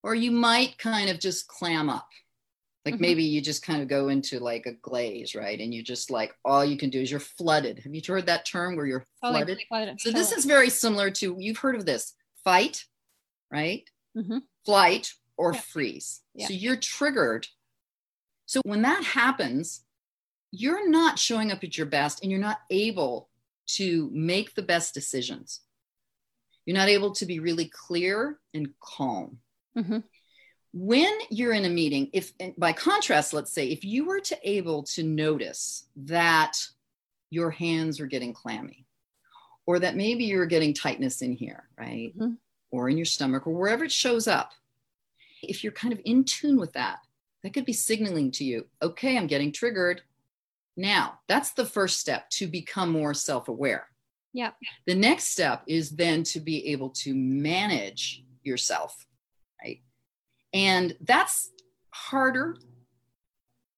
or 0.07 0.15
you 0.15 0.31
might 0.31 0.79
kind 0.79 1.11
of 1.11 1.19
just 1.19 1.49
clam 1.49 1.91
up 1.91 2.09
like 2.87 2.95
mm-hmm. 2.95 3.03
maybe 3.03 3.25
you 3.25 3.41
just 3.43 3.65
kind 3.65 3.83
of 3.83 3.89
go 3.89 4.09
into 4.09 4.39
like 4.39 4.65
a 4.65 4.73
glaze 4.75 5.35
right 5.35 5.61
and 5.61 5.75
you 5.75 5.83
just 5.83 6.11
like 6.11 6.33
all 6.45 6.65
you 6.65 6.79
can 6.79 6.89
do 6.89 7.01
is 7.01 7.11
you're 7.11 7.21
flooded 7.21 7.81
have 7.81 7.93
you 7.93 8.01
heard 8.07 8.27
that 8.27 8.47
term 8.47 8.77
where 8.77 8.87
you're 8.87 9.05
flooded, 9.21 9.61
flooded. 9.69 10.01
so 10.01 10.11
this 10.13 10.33
is 10.33 10.45
very 10.45 10.71
similar 10.71 11.11
to 11.11 11.37
you've 11.39 11.59
heard 11.59 11.75
of 11.75 11.85
this 11.85 12.15
fight 12.45 12.85
right 13.51 13.91
mm-hmm. 14.17 14.39
flight 14.65 15.13
or 15.37 15.53
yeah. 15.53 15.61
freeze 15.61 16.23
yeah. 16.35 16.47
so 16.47 16.55
you're 16.55 16.77
triggered 16.77 17.47
so 18.47 18.61
when 18.65 18.83
that 18.83 19.03
happens 19.03 19.83
you're 20.53 20.89
not 20.89 21.19
showing 21.19 21.51
up 21.51 21.65
at 21.65 21.77
your 21.77 21.87
best 21.87 22.23
and 22.23 22.31
you're 22.31 22.41
not 22.41 22.61
able 22.71 23.29
to 23.67 24.09
make 24.13 24.55
the 24.55 24.63
best 24.63 24.95
decisions 24.95 25.61
you're 26.65 26.77
not 26.77 26.89
able 26.89 27.13
to 27.13 27.27
be 27.27 27.41
really 27.41 27.69
clear 27.69 28.39
and 28.55 28.69
calm 28.81 29.39
Mm-hmm. 29.77 29.99
When 30.79 31.11
you're 31.31 31.55
in 31.55 31.65
a 31.65 31.71
meeting, 31.71 32.11
if 32.13 32.35
by 32.59 32.75
contrast, 32.75 33.33
let's 33.33 33.51
say, 33.51 33.69
if 33.69 33.83
you 33.83 34.05
were 34.05 34.21
to 34.21 34.39
able 34.43 34.83
to 34.83 35.03
notice 35.03 35.87
that 35.97 36.59
your 37.31 37.51
hands 37.51 37.99
are 37.99 38.07
getting 38.07 38.35
clammy, 38.35 38.85
or 39.65 39.79
that 39.79 39.97
maybe 39.97 40.25
you're 40.25 40.45
getting 40.45 40.75
tightness 40.75 41.23
in 41.23 41.33
here, 41.33 41.65
right? 41.79 42.13
Mm-hmm. 42.19 42.35
Or 42.71 42.91
in 42.91 42.99
your 42.99 43.07
stomach, 43.07 43.47
or 43.47 43.55
wherever 43.55 43.85
it 43.85 43.93
shows 43.93 44.29
up, 44.29 44.53
if 45.43 45.65
you're 45.65 45.73
kind 45.73 45.95
of 45.95 46.01
in 46.05 46.25
tune 46.25 46.59
with 46.59 46.75
that, 46.75 46.99
that 47.43 47.55
could 47.55 47.65
be 47.65 47.73
signaling 47.73 48.31
to 48.33 48.45
you, 48.45 48.67
okay, 48.83 49.17
I'm 49.17 49.29
getting 49.29 49.53
triggered. 49.53 50.03
Now, 50.77 51.21
that's 51.27 51.53
the 51.53 51.65
first 51.65 52.01
step 52.01 52.29
to 52.33 52.47
become 52.47 52.91
more 52.91 53.15
self 53.15 53.49
aware. 53.49 53.89
Yeah. 54.35 54.51
The 54.85 54.95
next 54.95 55.29
step 55.29 55.63
is 55.67 55.89
then 55.89 56.23
to 56.25 56.41
be 56.41 56.67
able 56.73 56.91
to 56.91 57.15
manage 57.15 58.25
yourself 58.43 59.06
and 60.53 60.97
that's 61.01 61.51
harder 61.91 62.57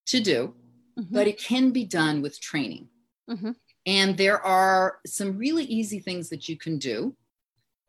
to 0.06 0.20
do, 0.20 0.54
mm-hmm. 0.98 1.14
but 1.14 1.26
it 1.26 1.38
can 1.38 1.70
be 1.70 1.84
done 1.84 2.22
with 2.22 2.40
training. 2.40 2.88
Mm-hmm. 3.30 3.52
And 3.86 4.16
there 4.16 4.40
are 4.44 4.98
some 5.06 5.38
really 5.38 5.64
easy 5.64 6.00
things 6.00 6.28
that 6.28 6.48
you 6.48 6.56
can 6.56 6.78
do 6.78 7.16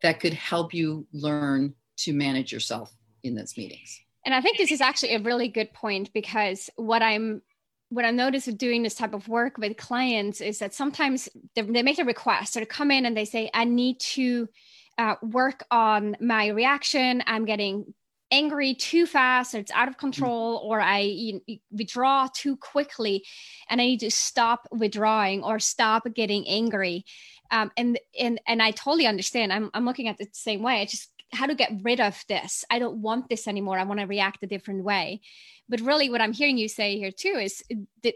that 0.02 0.20
could 0.20 0.34
help 0.34 0.72
you 0.72 1.06
learn 1.12 1.74
to 1.98 2.12
manage 2.12 2.52
yourself 2.52 2.92
in 3.22 3.34
those 3.34 3.56
meetings. 3.56 4.00
And 4.24 4.34
I 4.34 4.40
think 4.40 4.58
this 4.58 4.70
is 4.70 4.80
actually 4.80 5.14
a 5.14 5.20
really 5.20 5.48
good 5.48 5.72
point 5.72 6.12
because 6.12 6.70
what 6.76 7.02
I'm 7.02 7.42
what 7.90 8.04
I 8.04 8.12
notice 8.12 8.46
with 8.46 8.56
doing 8.56 8.84
this 8.84 8.94
type 8.94 9.14
of 9.14 9.26
work 9.26 9.58
with 9.58 9.76
clients 9.76 10.40
is 10.40 10.60
that 10.60 10.72
sometimes 10.72 11.28
they, 11.56 11.62
they 11.62 11.82
make 11.82 11.98
a 11.98 12.04
request 12.04 12.56
or 12.56 12.60
they 12.60 12.66
come 12.66 12.92
in 12.92 13.04
and 13.04 13.16
they 13.16 13.24
say, 13.24 13.50
I 13.52 13.64
need 13.64 13.98
to 14.00 14.48
uh, 14.96 15.16
work 15.22 15.64
on 15.72 16.16
my 16.20 16.48
reaction. 16.48 17.22
I'm 17.26 17.44
getting 17.46 17.92
angry 18.30 18.74
too 18.74 19.06
fast 19.06 19.54
or 19.54 19.58
it's 19.58 19.72
out 19.72 19.88
of 19.88 19.96
mm. 19.96 20.00
control 20.00 20.60
or 20.64 20.80
i 20.80 21.00
you 21.00 21.34
know, 21.34 21.56
withdraw 21.72 22.28
too 22.32 22.56
quickly 22.56 23.24
and 23.68 23.80
i 23.80 23.84
need 23.86 24.00
to 24.00 24.10
stop 24.10 24.68
withdrawing 24.70 25.42
or 25.42 25.58
stop 25.58 26.06
getting 26.14 26.46
angry. 26.48 27.04
Um, 27.52 27.72
and 27.76 27.98
and 28.18 28.40
and 28.46 28.62
i 28.62 28.70
totally 28.70 29.06
understand. 29.06 29.52
I'm, 29.52 29.70
I'm 29.74 29.84
looking 29.84 30.06
at 30.06 30.20
it 30.20 30.32
the 30.32 30.38
same 30.38 30.62
way. 30.62 30.82
It's 30.82 30.92
just 30.92 31.10
how 31.32 31.46
to 31.46 31.54
get 31.54 31.72
rid 31.82 32.00
of 32.00 32.22
this. 32.28 32.64
I 32.70 32.78
don't 32.78 33.02
want 33.02 33.28
this 33.28 33.46
anymore. 33.46 33.78
I 33.78 33.84
want 33.84 34.00
to 34.00 34.06
react 34.06 34.42
a 34.42 34.48
different 34.48 34.84
way. 34.84 35.20
But 35.68 35.80
really 35.80 36.10
what 36.10 36.20
i'm 36.20 36.32
hearing 36.32 36.58
you 36.58 36.68
say 36.68 36.98
here 36.98 37.12
too 37.12 37.38
is 37.40 37.62
that 38.02 38.14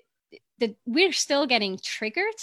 that 0.59 0.76
we're 0.87 1.12
still 1.12 1.47
getting 1.47 1.78
triggered 1.83 2.42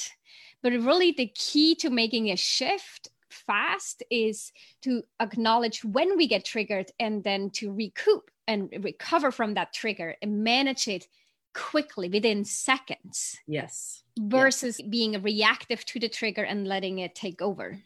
but 0.64 0.72
really 0.74 1.12
the 1.12 1.32
key 1.34 1.76
to 1.76 1.90
making 1.90 2.30
a 2.30 2.36
shift 2.36 3.10
fast 3.52 4.02
is 4.10 4.54
to 4.82 5.04
acknowledge 5.20 5.84
when 5.84 6.16
we 6.16 6.26
get 6.26 6.46
triggered 6.46 6.90
and 7.00 7.22
then 7.24 7.50
to 7.50 7.72
recoup 7.74 8.32
and 8.48 8.70
recover 8.82 9.30
from 9.30 9.56
that 9.56 9.74
trigger 9.74 10.16
and 10.22 10.42
manage 10.44 10.88
it 10.88 11.06
quickly 11.54 12.08
within 12.08 12.46
seconds. 12.46 13.38
Yes. 13.46 14.04
Versus 14.18 14.80
yes. 14.80 14.88
being 14.88 15.22
reactive 15.22 15.84
to 15.86 16.00
the 16.00 16.08
trigger 16.08 16.44
and 16.44 16.66
letting 16.66 17.00
it 17.00 17.14
take 17.14 17.42
over. 17.42 17.78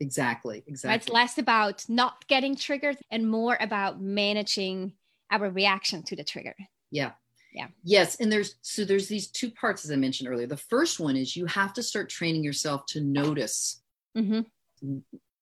Exactly. 0.00 0.64
Exactly. 0.66 0.96
It's 0.96 1.08
less 1.10 1.36
about 1.36 1.84
not 1.86 2.26
getting 2.26 2.56
triggered 2.56 2.96
and 3.10 3.28
more 3.28 3.58
about 3.60 4.00
managing 4.00 4.94
our 5.30 5.50
reaction 5.50 6.02
to 6.04 6.16
the 6.16 6.24
trigger. 6.24 6.54
Yeah. 6.90 7.12
Yeah. 7.52 7.68
Yes. 7.84 8.16
And 8.20 8.32
there's 8.32 8.56
so 8.62 8.86
there's 8.86 9.08
these 9.08 9.28
two 9.28 9.50
parts 9.50 9.84
as 9.84 9.90
I 9.90 9.96
mentioned 9.96 10.30
earlier. 10.30 10.46
The 10.46 10.56
first 10.56 10.98
one 10.98 11.14
is 11.14 11.36
you 11.36 11.44
have 11.46 11.74
to 11.74 11.82
start 11.82 12.08
training 12.08 12.42
yourself 12.42 12.86
to 12.86 13.00
notice 13.02 13.82
mm-hmm 14.16 14.40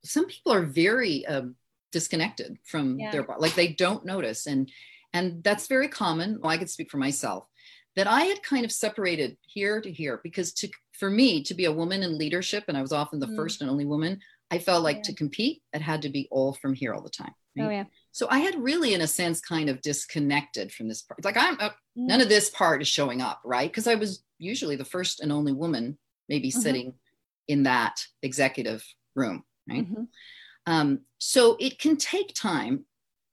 some 0.05 0.27
people 0.27 0.53
are 0.53 0.63
very 0.63 1.25
um, 1.27 1.55
disconnected 1.93 2.59
from 2.65 2.99
yeah. 2.99 3.11
their 3.11 3.27
like 3.39 3.55
they 3.55 3.69
don't 3.69 4.05
notice 4.05 4.47
and 4.47 4.71
and 5.13 5.45
that's 5.45 5.69
very 5.69 5.89
common 5.89 6.39
well, 6.41 6.51
i 6.51 6.57
could 6.57 6.71
speak 6.71 6.91
for 6.91 6.97
myself 6.97 7.47
that 7.95 8.07
i 8.07 8.23
had 8.23 8.43
kind 8.43 8.65
of 8.65 8.73
separated 8.73 9.37
here 9.43 9.81
to 9.81 9.93
here 9.93 10.21
because 10.25 10.53
to 10.53 10.69
for 10.99 11.11
me 11.11 11.43
to 11.43 11.55
be 11.55 11.67
a 11.67 11.73
woman 11.73 12.03
in 12.03 12.19
leadership 12.19 12.65
and 12.67 12.77
i 12.77 12.83
was 12.83 12.93
often 12.93 13.21
the 13.21 13.27
mm. 13.27 13.37
first 13.37 13.61
and 13.61 13.71
only 13.71 13.85
woman 13.85 14.19
i 14.51 14.59
felt 14.59 14.83
like 14.83 14.97
yeah. 14.97 15.03
to 15.03 15.15
compete 15.15 15.63
it 15.73 15.83
had 15.83 16.03
to 16.03 16.09
be 16.09 16.27
all 16.31 16.55
from 16.55 16.73
here 16.73 16.95
all 16.95 17.03
the 17.03 17.11
time 17.11 17.35
right? 17.57 17.67
oh 17.67 17.71
yeah 17.71 17.85
so 18.11 18.27
i 18.31 18.39
had 18.39 18.59
really 18.59 18.95
in 18.95 19.03
a 19.03 19.07
sense 19.07 19.41
kind 19.41 19.69
of 19.69 19.81
disconnected 19.83 20.73
from 20.73 20.89
this 20.89 21.03
part 21.03 21.23
like 21.25 21.37
i'm 21.37 21.57
uh, 21.61 21.69
mm. 21.69 21.73
none 21.95 22.23
of 22.23 22.31
this 22.31 22.49
part 22.51 22.81
is 22.81 22.89
showing 22.89 23.21
up 23.21 23.41
right 23.45 23.71
because 23.71 23.87
i 23.87 23.95
was 23.95 24.25
usually 24.39 24.77
the 24.77 24.85
first 24.85 25.21
and 25.21 25.31
only 25.31 25.53
woman 25.53 25.99
maybe 26.29 26.49
mm-hmm. 26.49 26.61
sitting 26.61 26.95
in 27.49 27.65
that 27.65 28.01
executive 28.23 28.83
room, 29.15 29.45
right? 29.69 29.85
Mm-hmm. 29.85 30.05
Um, 30.67 31.01
so 31.19 31.57
it 31.59 31.79
can 31.79 31.97
take 31.97 32.35
time 32.35 32.85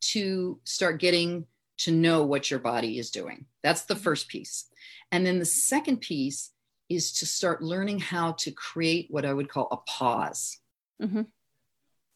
to 0.01 0.59
start 0.63 0.99
getting 0.99 1.45
to 1.79 1.91
know 1.91 2.23
what 2.23 2.49
your 2.51 2.59
body 2.59 2.99
is 2.99 3.09
doing. 3.09 3.45
That's 3.63 3.83
the 3.83 3.95
first 3.95 4.27
piece. 4.27 4.67
And 5.11 5.25
then 5.25 5.39
the 5.39 5.45
second 5.45 6.01
piece 6.01 6.51
is 6.89 7.11
to 7.13 7.25
start 7.25 7.61
learning 7.61 7.99
how 7.99 8.33
to 8.33 8.51
create 8.51 9.07
what 9.09 9.25
I 9.25 9.33
would 9.33 9.49
call 9.49 9.67
a 9.71 9.77
pause. 9.77 10.57
Mm-hmm. 11.01 11.21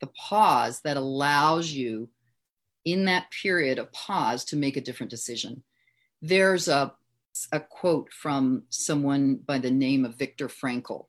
The 0.01 0.08
pause 0.08 0.82
that 0.82 0.98
allows 0.98 1.72
you 1.72 2.10
in 2.84 3.05
that 3.05 3.32
period 3.32 3.79
of 3.79 3.93
pause 3.93 4.43
to 4.46 4.58
make 4.58 4.75
a 4.75 4.82
different 4.82 5.10
decision. 5.10 5.63
There's 6.22 6.67
a, 6.67 6.93
a 7.51 7.60
quote 7.60 8.12
from 8.12 8.63
someone 8.70 9.36
by 9.36 9.60
the 9.60 9.72
name 9.72 10.03
of 10.05 10.15
Viktor 10.15 10.48
Frankl. 10.48 11.05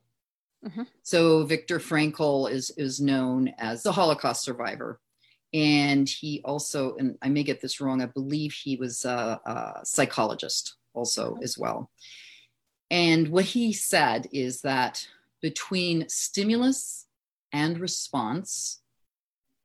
Mm-hmm. 0.67 0.83
So 1.03 1.45
Viktor 1.45 1.79
Frankl 1.79 2.49
is, 2.49 2.71
is 2.77 2.99
known 2.99 3.49
as 3.57 3.85
a 3.85 3.91
Holocaust 3.91 4.43
survivor. 4.43 4.99
And 5.53 6.09
he 6.09 6.41
also, 6.43 6.95
and 6.97 7.17
I 7.21 7.29
may 7.29 7.43
get 7.43 7.61
this 7.61 7.79
wrong, 7.79 8.01
I 8.01 8.07
believe 8.07 8.51
he 8.51 8.75
was 8.75 9.05
a, 9.05 9.39
a 9.45 9.85
psychologist 9.85 10.75
also 10.93 11.33
mm-hmm. 11.33 11.43
as 11.43 11.57
well. 11.57 11.91
And 12.91 13.29
what 13.29 13.45
he 13.45 13.73
said 13.73 14.27
is 14.31 14.61
that 14.61 15.07
between 15.41 16.09
stimulus 16.09 17.07
and 17.51 17.79
response, 17.79 18.81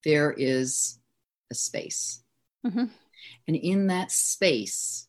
there 0.05 0.33
is 0.33 0.99
a 1.51 1.55
space. 1.55 2.23
Mm-hmm. 2.67 2.85
And 3.49 3.57
in 3.57 3.89
that 3.89 4.13
space 4.13 5.09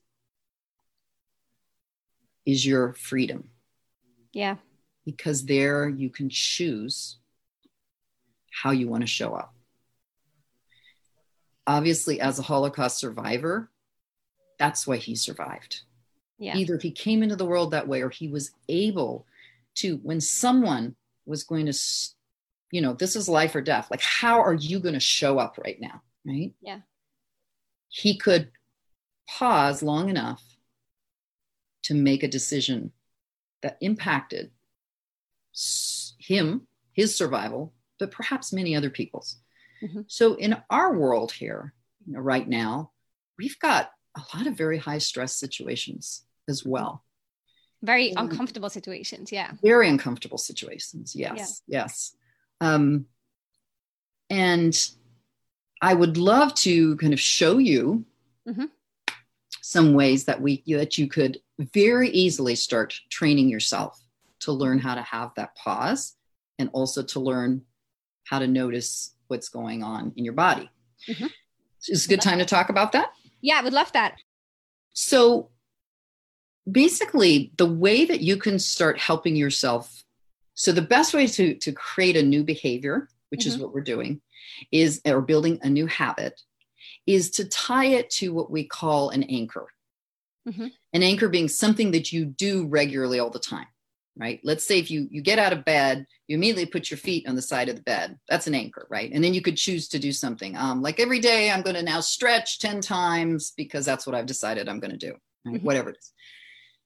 is 2.45 2.65
your 2.65 2.93
freedom. 2.93 3.50
Yeah. 4.33 4.55
Because 5.05 5.46
there 5.46 5.89
you 5.89 6.10
can 6.10 6.29
choose 6.29 7.17
how 8.51 8.72
you 8.72 8.88
want 8.88 9.01
to 9.01 9.08
show 9.08 9.34
up. 9.34 9.53
Obviously, 11.65 12.20
as 12.20 12.38
a 12.38 12.43
Holocaust 12.43 13.00
survivor, 13.00 13.70
that's 14.60 14.86
why 14.86 14.98
he 14.98 15.15
survived. 15.15 15.81
Yeah. 16.38 16.55
Either 16.55 16.77
he 16.77 16.91
came 16.91 17.24
into 17.24 17.36
the 17.36 17.46
world 17.46 17.72
that 17.72 17.88
way 17.88 18.01
or 18.01 18.10
he 18.10 18.27
was 18.27 18.51
able 18.67 19.25
to, 19.75 19.98
when 20.03 20.20
someone 20.20 20.96
was 21.25 21.43
going 21.43 21.65
to, 21.65 21.74
you 22.72 22.81
know, 22.81 22.93
this 22.93 23.15
is 23.15 23.29
life 23.29 23.55
or 23.55 23.62
death, 23.62 23.89
like, 23.89 24.01
how 24.01 24.41
are 24.41 24.53
you 24.53 24.79
going 24.79 24.93
to 24.93 25.00
show 25.00 25.39
up 25.39 25.58
right 25.63 25.79
now? 25.79 26.01
Right? 26.25 26.53
Yeah. 26.62 26.79
He 27.89 28.17
could 28.17 28.51
pause 29.27 29.81
long 29.81 30.10
enough 30.10 30.43
to 31.84 31.93
make 31.93 32.24
a 32.24 32.27
decision 32.27 32.91
that 33.62 33.77
impacted 33.81 34.51
him, 36.20 36.67
his 36.93 37.15
survival, 37.15 37.74
but 38.00 38.12
perhaps 38.12 38.53
many 38.53 38.75
other 38.75 38.89
people's. 38.89 39.38
Mm-hmm. 39.84 40.01
So 40.08 40.36
in 40.36 40.58
our 40.70 40.93
world 40.98 41.31
here, 41.31 41.74
you 42.05 42.13
know, 42.13 42.20
right 42.20 42.48
now, 42.48 42.91
we've 43.38 43.60
got 43.60 43.91
a 44.15 44.22
lot 44.36 44.48
of 44.48 44.55
very 44.55 44.77
high 44.77 45.00
stress 45.00 45.36
situations 45.36 46.24
as 46.48 46.65
well. 46.65 47.03
Very 47.81 48.13
uncomfortable 48.15 48.70
situations, 48.70 49.31
yeah. 49.31 49.51
Very 49.63 49.89
uncomfortable 49.89 50.38
situations, 50.38 51.15
yes, 51.15 51.62
yeah. 51.67 51.81
yes. 51.81 52.15
Um, 52.60 53.05
and 54.29 54.77
I 55.81 55.93
would 55.93 56.17
love 56.17 56.53
to 56.55 56.96
kind 56.98 57.12
of 57.12 57.20
show 57.20 57.58
you 57.58 58.05
mm-hmm. 58.48 58.65
some 59.62 59.93
ways 59.93 60.25
that 60.25 60.39
we 60.39 60.63
that 60.67 61.00
you 61.00 61.08
could 61.08 61.39
very 61.60 62.10
easily 62.10 62.55
start 62.55 62.93
training 63.10 63.50
yourself 63.50 64.00
to 64.41 64.51
learn 64.51 64.79
how 64.79 64.95
to 64.95 65.01
have 65.01 65.31
that 65.36 65.55
pause 65.55 66.15
and 66.60 66.69
also 66.74 67.03
to 67.03 67.19
learn 67.19 67.63
how 68.25 68.39
to 68.39 68.48
notice 68.48 69.15
what's 69.27 69.50
going 69.50 69.83
on 69.83 70.13
in 70.15 70.25
your 70.25 70.33
body. 70.33 70.69
Mm-hmm. 71.07 71.27
Is 71.88 72.05
a 72.05 72.10
good 72.10 72.21
time 72.21 72.39
to 72.39 72.45
talk 72.45 72.69
about 72.69 72.91
that? 72.91 73.12
Yeah, 73.41 73.57
I 73.60 73.63
would 73.63 73.74
love 73.74 73.91
that. 73.93 74.15
So 74.93 75.50
basically 76.69 77.51
the 77.57 77.65
way 77.65 78.05
that 78.05 78.21
you 78.21 78.38
can 78.38 78.60
start 78.60 79.00
helping 79.00 79.36
yourself 79.36 80.03
so 80.53 80.72
the 80.72 80.81
best 80.81 81.13
way 81.13 81.25
to 81.25 81.55
to 81.55 81.72
create 81.72 82.15
a 82.15 82.22
new 82.22 82.44
behavior 82.44 83.07
which 83.29 83.42
mm-hmm. 83.42 83.50
is 83.50 83.57
what 83.57 83.74
we're 83.74 83.81
doing 83.81 84.22
is 84.72 85.01
or 85.05 85.22
building 85.22 85.59
a 85.63 85.70
new 85.70 85.87
habit 85.87 86.39
is 87.07 87.31
to 87.31 87.46
tie 87.46 87.85
it 87.85 88.09
to 88.09 88.31
what 88.31 88.51
we 88.51 88.63
call 88.63 89.09
an 89.09 89.24
anchor 89.24 89.68
mm-hmm. 90.48 90.68
an 90.94 91.03
anchor 91.03 91.29
being 91.29 91.48
something 91.48 91.92
that 91.92 92.11
you 92.11 92.25
do 92.25 92.68
regularly 92.68 93.20
all 93.20 93.31
the 93.31 93.39
time 93.39 93.68
right 94.17 94.39
let's 94.43 94.65
say 94.65 94.77
if 94.77 94.91
you 94.91 95.07
you 95.09 95.21
get 95.21 95.39
out 95.39 95.53
of 95.53 95.63
bed 95.63 96.05
you 96.27 96.35
immediately 96.35 96.65
put 96.65 96.91
your 96.91 96.97
feet 96.97 97.27
on 97.27 97.35
the 97.35 97.41
side 97.41 97.69
of 97.69 97.75
the 97.75 97.81
bed 97.83 98.17
that's 98.27 98.47
an 98.47 98.55
anchor 98.55 98.85
right 98.89 99.11
and 99.13 99.24
then 99.24 99.33
you 99.33 99.41
could 99.41 99.55
choose 99.55 99.87
to 99.87 100.00
do 100.00 100.11
something 100.11 100.57
um, 100.57 100.81
like 100.81 101.00
every 101.00 101.19
day 101.19 101.50
i'm 101.50 101.61
going 101.61 101.75
to 101.75 101.81
now 101.81 102.01
stretch 102.01 102.59
10 102.59 102.81
times 102.81 103.53
because 103.55 103.85
that's 103.85 104.05
what 104.05 104.15
i've 104.15 104.25
decided 104.25 104.67
i'm 104.67 104.81
going 104.81 104.91
to 104.91 104.97
do 104.97 105.13
right? 105.45 105.55
mm-hmm. 105.55 105.65
whatever 105.65 105.89
it 105.89 105.97
is 105.97 106.11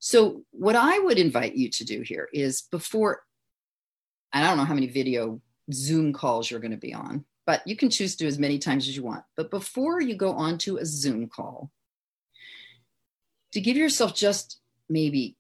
so, 0.06 0.44
what 0.52 0.76
I 0.76 1.00
would 1.00 1.18
invite 1.18 1.56
you 1.56 1.68
to 1.72 1.84
do 1.84 2.02
here 2.02 2.30
is 2.32 2.62
before, 2.70 3.24
I 4.32 4.44
don't 4.44 4.58
know 4.58 4.64
how 4.64 4.76
many 4.76 4.86
video 4.86 5.42
Zoom 5.74 6.14
calls 6.14 6.52
you're 6.52 6.60
going 6.60 6.70
to 6.70 6.78
be 6.78 6.94
on, 6.94 7.26
but 7.48 7.66
you 7.66 7.76
can 7.76 7.90
choose 7.90 8.16
to 8.16 8.26
do 8.26 8.28
as 8.28 8.38
many 8.38 8.60
times 8.60 8.88
as 8.88 8.96
you 8.96 9.02
want. 9.02 9.24
But 9.36 9.50
before 9.50 10.02
you 10.02 10.16
go 10.16 10.34
on 10.34 10.60
to 10.60 10.78
a 10.78 10.86
Zoom 10.86 11.28
call, 11.28 11.72
to 13.54 13.60
give 13.60 13.78
yourself 13.78 14.14
just 14.14 14.60
maybe 14.90 15.38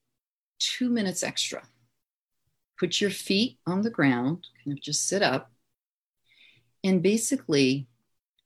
two 0.58 0.90
minutes 0.90 1.22
extra, 1.22 1.62
put 2.80 3.00
your 3.02 3.10
feet 3.10 3.58
on 3.66 3.82
the 3.82 3.90
ground, 3.90 4.48
kind 4.64 4.78
of 4.78 4.84
just 4.84 5.08
sit 5.08 5.22
up, 5.22 5.52
and 6.84 7.02
basically 7.02 7.88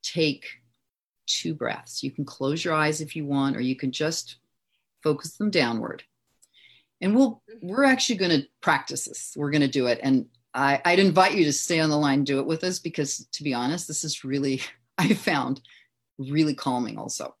take 0.02 0.44
two 1.26 1.54
breaths. 1.54 2.02
You 2.02 2.10
can 2.10 2.24
close 2.24 2.64
your 2.64 2.74
eyes 2.74 3.00
if 3.00 3.14
you 3.14 3.26
want, 3.26 3.56
or 3.56 3.60
you 3.60 3.76
can 3.76 3.92
just 3.92 4.36
focus 5.02 5.36
them 5.36 5.50
downward. 5.50 6.02
And 7.00 7.14
we'll 7.14 7.42
we're 7.62 7.84
actually 7.84 8.16
going 8.16 8.40
to 8.40 8.46
practice 8.60 9.06
this. 9.06 9.34
We're 9.36 9.50
going 9.50 9.62
to 9.62 9.68
do 9.68 9.86
it. 9.86 10.00
And 10.02 10.26
I, 10.52 10.80
i'd 10.84 10.98
invite 10.98 11.36
you 11.36 11.44
to 11.44 11.52
stay 11.52 11.78
on 11.78 11.90
the 11.90 11.96
line 11.96 12.24
do 12.24 12.40
it 12.40 12.46
with 12.46 12.64
us 12.64 12.80
because 12.80 13.24
to 13.34 13.44
be 13.44 13.54
honest 13.54 13.86
this 13.86 14.02
is 14.02 14.24
really 14.24 14.60
i 14.98 15.14
found 15.14 15.60
really 16.28 16.54
calming 16.54 16.98
also. 16.98 17.34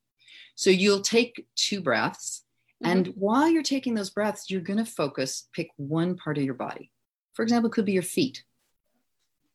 So 0.54 0.70
you'll 0.70 1.02
take 1.02 1.46
two 1.56 1.80
breaths 1.80 2.44
mm-hmm. 2.82 2.90
and 2.90 3.06
while 3.16 3.48
you're 3.48 3.62
taking 3.62 3.94
those 3.94 4.10
breaths 4.10 4.50
you're 4.50 4.60
going 4.60 4.78
to 4.78 4.84
focus 4.84 5.48
pick 5.52 5.68
one 5.76 6.16
part 6.16 6.38
of 6.38 6.44
your 6.44 6.54
body 6.54 6.90
for 7.34 7.42
example 7.42 7.70
it 7.70 7.74
could 7.74 7.84
be 7.84 7.92
your 7.92 8.02
feet 8.02 8.44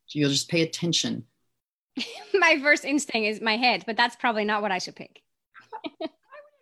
so 0.08 0.20
you'll 0.20 0.30
just 0.30 0.50
pay 0.50 0.62
attention 0.62 1.26
my 2.34 2.60
first 2.62 2.86
instinct 2.86 3.28
is 3.28 3.42
my 3.42 3.58
head 3.58 3.84
but 3.86 3.98
that's 3.98 4.16
probably 4.16 4.46
not 4.46 4.62
what 4.62 4.72
i 4.72 4.78
should 4.78 4.96
pick 4.96 5.22
i 5.84 5.88
would 6.02 6.10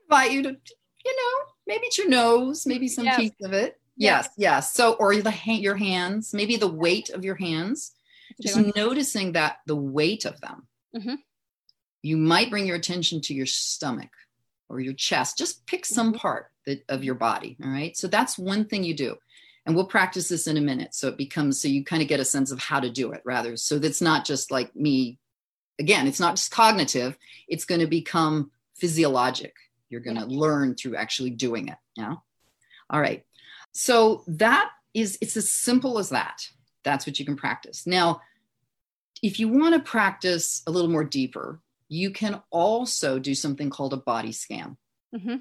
invite 0.09 0.31
you 0.31 0.43
to 0.43 0.57
you 1.05 1.15
know, 1.15 1.51
maybe 1.67 1.85
it's 1.85 1.97
your 1.97 2.09
nose, 2.09 2.65
maybe 2.65 2.87
some 2.87 3.05
yes. 3.05 3.19
piece 3.19 3.33
of 3.41 3.53
it. 3.53 3.79
Yes, 3.95 4.25
yes. 4.25 4.33
yes. 4.37 4.73
So, 4.73 4.93
or 4.93 5.15
the 5.15 5.33
your 5.45 5.75
hands, 5.75 6.33
maybe 6.33 6.55
the 6.55 6.67
weight 6.67 7.09
of 7.09 7.23
your 7.23 7.35
hands. 7.35 7.91
Just 8.41 8.75
noticing 8.75 9.33
that 9.33 9.57
the 9.67 9.75
weight 9.75 10.25
of 10.25 10.41
them. 10.41 10.67
Mm-hmm. 10.95 11.15
You 12.01 12.17
might 12.17 12.49
bring 12.49 12.65
your 12.65 12.75
attention 12.75 13.21
to 13.21 13.33
your 13.33 13.45
stomach 13.45 14.09
or 14.69 14.79
your 14.79 14.93
chest. 14.93 15.37
Just 15.37 15.67
pick 15.67 15.85
some 15.85 16.09
mm-hmm. 16.09 16.17
part 16.17 16.47
of 16.89 17.03
your 17.03 17.15
body. 17.15 17.57
All 17.63 17.69
right. 17.69 17.95
So 17.95 18.07
that's 18.07 18.37
one 18.37 18.65
thing 18.65 18.83
you 18.83 18.95
do. 18.95 19.15
And 19.65 19.75
we'll 19.75 19.85
practice 19.85 20.27
this 20.27 20.47
in 20.47 20.57
a 20.57 20.61
minute. 20.61 20.93
So 20.93 21.07
it 21.07 21.17
becomes 21.17 21.61
so 21.61 21.67
you 21.67 21.85
kind 21.85 22.01
of 22.01 22.09
get 22.09 22.19
a 22.19 22.25
sense 22.25 22.51
of 22.51 22.59
how 22.59 22.79
to 22.79 22.89
do 22.89 23.11
it 23.13 23.21
rather. 23.23 23.55
So 23.55 23.79
that's 23.79 24.01
not 24.01 24.25
just 24.25 24.51
like 24.51 24.75
me. 24.75 25.19
Again, 25.79 26.05
it's 26.05 26.19
not 26.19 26.35
just 26.35 26.51
cognitive, 26.51 27.17
it's 27.47 27.65
going 27.65 27.81
to 27.81 27.87
become 27.87 28.51
physiologic 28.75 29.53
you're 29.93 30.01
going 30.01 30.17
to 30.17 30.25
learn 30.25 30.73
through 30.75 30.95
actually 30.95 31.29
doing 31.29 31.67
it. 31.67 31.77
Yeah. 31.95 32.15
All 32.89 32.99
right. 32.99 33.23
So 33.71 34.23
that 34.27 34.71
is, 34.93 35.19
it's 35.21 35.37
as 35.37 35.51
simple 35.51 35.99
as 35.99 36.09
that. 36.09 36.49
That's 36.83 37.05
what 37.05 37.19
you 37.19 37.25
can 37.25 37.35
practice. 37.35 37.85
Now, 37.85 38.21
if 39.21 39.39
you 39.39 39.47
want 39.47 39.75
to 39.75 39.79
practice 39.79 40.63
a 40.65 40.71
little 40.71 40.89
more 40.89 41.03
deeper, 41.03 41.61
you 41.87 42.09
can 42.09 42.41
also 42.49 43.19
do 43.19 43.35
something 43.35 43.69
called 43.69 43.93
a 43.93 43.97
body 43.97 44.31
scan. 44.31 44.77
Mm-hmm. 45.15 45.35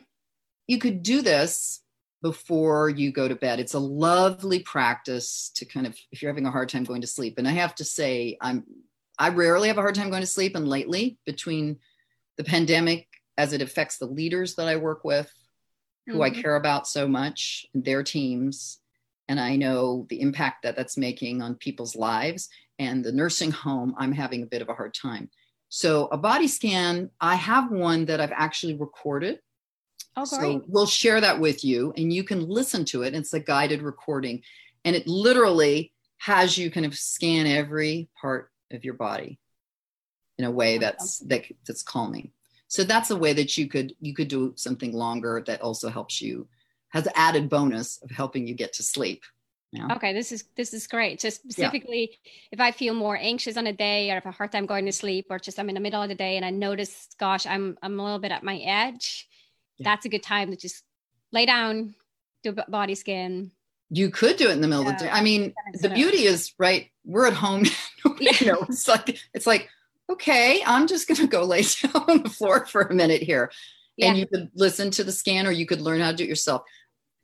You 0.73 0.79
could 0.79 1.03
do 1.03 1.21
this 1.21 1.83
before 2.23 2.89
you 2.89 3.13
go 3.13 3.29
to 3.29 3.35
bed. 3.35 3.61
It's 3.61 3.75
a 3.75 3.79
lovely 3.79 4.61
practice 4.61 5.51
to 5.57 5.67
kind 5.67 5.87
of, 5.87 5.95
if 6.11 6.23
you're 6.23 6.31
having 6.31 6.47
a 6.47 6.51
hard 6.51 6.71
time 6.71 6.85
going 6.85 7.03
to 7.03 7.07
sleep. 7.07 7.35
And 7.37 7.47
I 7.47 7.51
have 7.51 7.75
to 7.75 7.85
say, 7.85 8.39
I'm, 8.41 8.65
I 9.19 9.29
rarely 9.29 9.69
have 9.69 9.77
a 9.77 9.83
hard 9.83 9.95
time 9.95 10.09
going 10.09 10.23
to 10.23 10.27
sleep. 10.27 10.57
And 10.57 10.67
lately, 10.67 11.19
between 11.27 11.77
the 12.39 12.45
pandemic 12.45 13.07
as 13.37 13.53
it 13.53 13.61
affects 13.61 13.99
the 13.99 14.07
leaders 14.07 14.55
that 14.55 14.67
I 14.67 14.77
work 14.77 15.05
with, 15.05 15.31
who 16.07 16.15
mm-hmm. 16.15 16.23
I 16.23 16.31
care 16.31 16.57
about 16.57 16.89
so 16.89 17.07
much, 17.07 17.67
and 17.75 17.85
their 17.85 18.03
teams. 18.03 18.79
And 19.29 19.39
I 19.39 19.57
know 19.57 20.07
the 20.09 20.23
impact 20.23 20.63
that 20.63 20.75
that's 20.75 20.97
making 20.97 21.43
on 21.43 21.57
people's 21.57 21.95
lives. 21.95 22.49
And 22.79 23.05
the 23.05 23.13
nursing 23.13 23.51
home, 23.51 23.95
I'm 23.99 24.13
having 24.13 24.43
a 24.43 24.47
bit 24.47 24.63
of 24.63 24.71
a 24.71 24.75
hard 24.75 24.95
time. 24.95 25.29
So, 25.69 26.07
a 26.07 26.17
body 26.17 26.49
scan, 26.49 27.11
I 27.21 27.35
have 27.35 27.71
one 27.71 28.07
that 28.07 28.23
I've 28.23 28.33
actually 28.33 28.77
recorded. 28.77 29.41
Oh, 30.17 30.27
great. 30.27 30.41
So, 30.41 30.65
we'll 30.67 30.87
share 30.87 31.21
that 31.21 31.41
with 31.41 31.65
you 31.65 31.93
and 31.97 32.13
you 32.13 32.25
can 32.25 32.49
listen 32.49 32.85
to 32.87 33.03
it. 33.03 33.15
It's 33.15 33.33
a 33.33 33.41
guided 33.41 33.83
recording. 33.83 34.43
And 34.85 34.95
it 34.97 35.07
literally 35.07 35.93
has 36.19 36.57
you 36.57 36.71
kind 36.71 36.87
of 36.87 36.95
scan 36.95 37.47
every 37.47 38.09
part 38.21 38.51
of 38.71 38.85
your 38.85 38.95
body 38.95 39.39
in 40.39 40.45
a 40.45 40.51
way 40.51 40.79
that's 40.79 41.19
that, 41.21 41.45
that's 41.67 41.83
calming. 41.83 42.31
So 42.69 42.85
that's 42.85 43.11
a 43.11 43.17
way 43.17 43.33
that 43.35 43.57
you 43.59 43.69
could 43.69 43.95
you 44.01 44.15
could 44.15 44.29
do 44.29 44.55
something 44.57 44.93
longer 44.93 45.43
that 45.47 45.61
also 45.61 45.89
helps 45.89 46.23
you 46.23 46.49
has 46.89 47.09
added 47.15 47.49
bonus 47.49 48.03
of 48.03 48.11
helping 48.11 48.47
you 48.47 48.55
get 48.55 48.73
to 48.75 48.83
sleep. 48.83 49.23
Yeah. 49.73 49.95
Okay, 49.97 50.13
this 50.13 50.33
is 50.33 50.45
this 50.55 50.75
is 50.75 50.87
great. 50.87 51.19
Just 51.19 51.43
specifically, 51.43 52.11
yeah. 52.11 52.31
if 52.53 52.61
I 52.61 52.73
feel 52.73 52.93
more 52.93 53.17
anxious 53.17 53.57
on 53.57 53.67
a 53.67 53.73
day, 53.73 54.11
or 54.11 54.19
if 54.19 54.27
I 54.27 54.29
have 54.29 54.35
a 54.35 54.37
hard 54.37 54.53
time 54.53 54.67
going 54.67 54.85
to 54.85 54.93
sleep, 54.93 55.27
or 55.31 55.39
just 55.39 55.59
I'm 55.59 55.71
in 55.71 55.75
the 55.75 55.81
middle 55.81 56.03
of 56.03 56.11
the 56.11 56.15
day 56.15 56.37
and 56.37 56.45
I 56.45 56.51
notice, 56.51 57.09
gosh, 57.19 57.47
I'm 57.47 57.79
I'm 57.83 57.99
a 57.99 58.05
little 58.05 58.19
bit 58.19 58.33
at 58.33 58.43
my 58.43 58.59
edge. 58.59 59.29
Yeah. 59.83 59.91
That's 59.91 60.07
a 60.07 60.09
good 60.09 60.23
time 60.23 60.51
to 60.51 60.57
just 60.57 60.85
lay 61.33 61.47
down, 61.47 61.95
do 62.43 62.55
a 62.57 62.71
body 62.71 62.95
scan. 62.95 63.53
You 63.91 64.11
could 64.11 64.37
do 64.37 64.49
it 64.49 64.53
in 64.53 64.61
the 64.61 64.69
middle 64.69 64.89
of 64.89 64.99
the 64.99 65.05
day. 65.05 65.11
I 65.11 65.23
mean, 65.23 65.53
the 65.75 65.91
beauty 65.91 66.25
is 66.25 66.53
right. 66.59 66.91
We're 67.05 67.27
at 67.27 67.35
home. 67.35 67.65
you 68.21 68.47
know, 68.47 68.65
it's 68.69 68.89
like 68.89 69.19
it's 69.35 69.47
like 69.47 69.69
okay, 70.11 70.63
I'm 70.67 70.87
just 70.87 71.09
going 71.09 71.17
to 71.19 71.27
go 71.27 71.45
lay 71.45 71.63
down 71.83 72.05
on 72.09 72.23
the 72.23 72.31
floor 72.31 72.67
for 72.67 72.83
a 72.83 72.95
minute 72.95 73.23
here, 73.23 73.51
and 74.01 74.17
you 74.17 74.27
could 74.27 74.51
listen 74.55 74.91
to 74.93 75.05
the 75.05 75.13
scan, 75.13 75.47
or 75.47 75.51
you 75.53 75.67
could 75.67 75.81
learn 75.81 76.01
how 76.01 76.11
to 76.11 76.17
do 76.17 76.25
it 76.25 76.29
yourself 76.29 76.63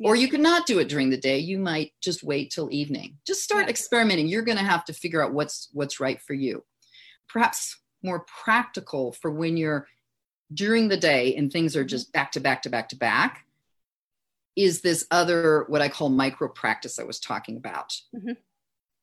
or 0.05 0.15
you 0.15 0.29
could 0.29 0.41
not 0.41 0.67
do 0.67 0.79
it 0.79 0.89
during 0.89 1.11
the 1.11 1.17
day 1.17 1.39
you 1.39 1.59
might 1.59 1.93
just 2.01 2.23
wait 2.23 2.51
till 2.51 2.71
evening 2.71 3.17
just 3.27 3.43
start 3.43 3.65
yeah. 3.65 3.71
experimenting 3.71 4.29
you're 4.29 4.43
going 4.43 4.59
to 4.59 4.65
have 4.65 4.85
to 4.85 4.93
figure 4.93 5.23
out 5.23 5.33
what's 5.33 5.69
what's 5.73 6.01
right 6.01 6.21
for 6.21 6.35
you 6.35 6.65
perhaps 7.29 7.81
more 8.03 8.25
practical 8.45 9.13
for 9.13 9.31
when 9.31 9.57
you're 9.57 9.87
during 10.53 10.89
the 10.89 10.97
day 10.97 11.35
and 11.37 11.53
things 11.53 11.77
are 11.77 11.85
just 11.85 12.13
back 12.13 12.33
to 12.33 12.41
back 12.41 12.63
to 12.63 12.71
back 12.71 12.89
to 12.89 12.97
back 12.97 13.45
is 14.57 14.81
this 14.81 15.07
other 15.11 15.65
what 15.69 15.83
i 15.83 15.89
call 15.89 16.09
micro 16.09 16.49
practice 16.49 16.99
i 16.99 17.05
was 17.05 17.21
talking 17.21 17.57
about. 17.57 17.95
Mm-hmm. 18.15 18.33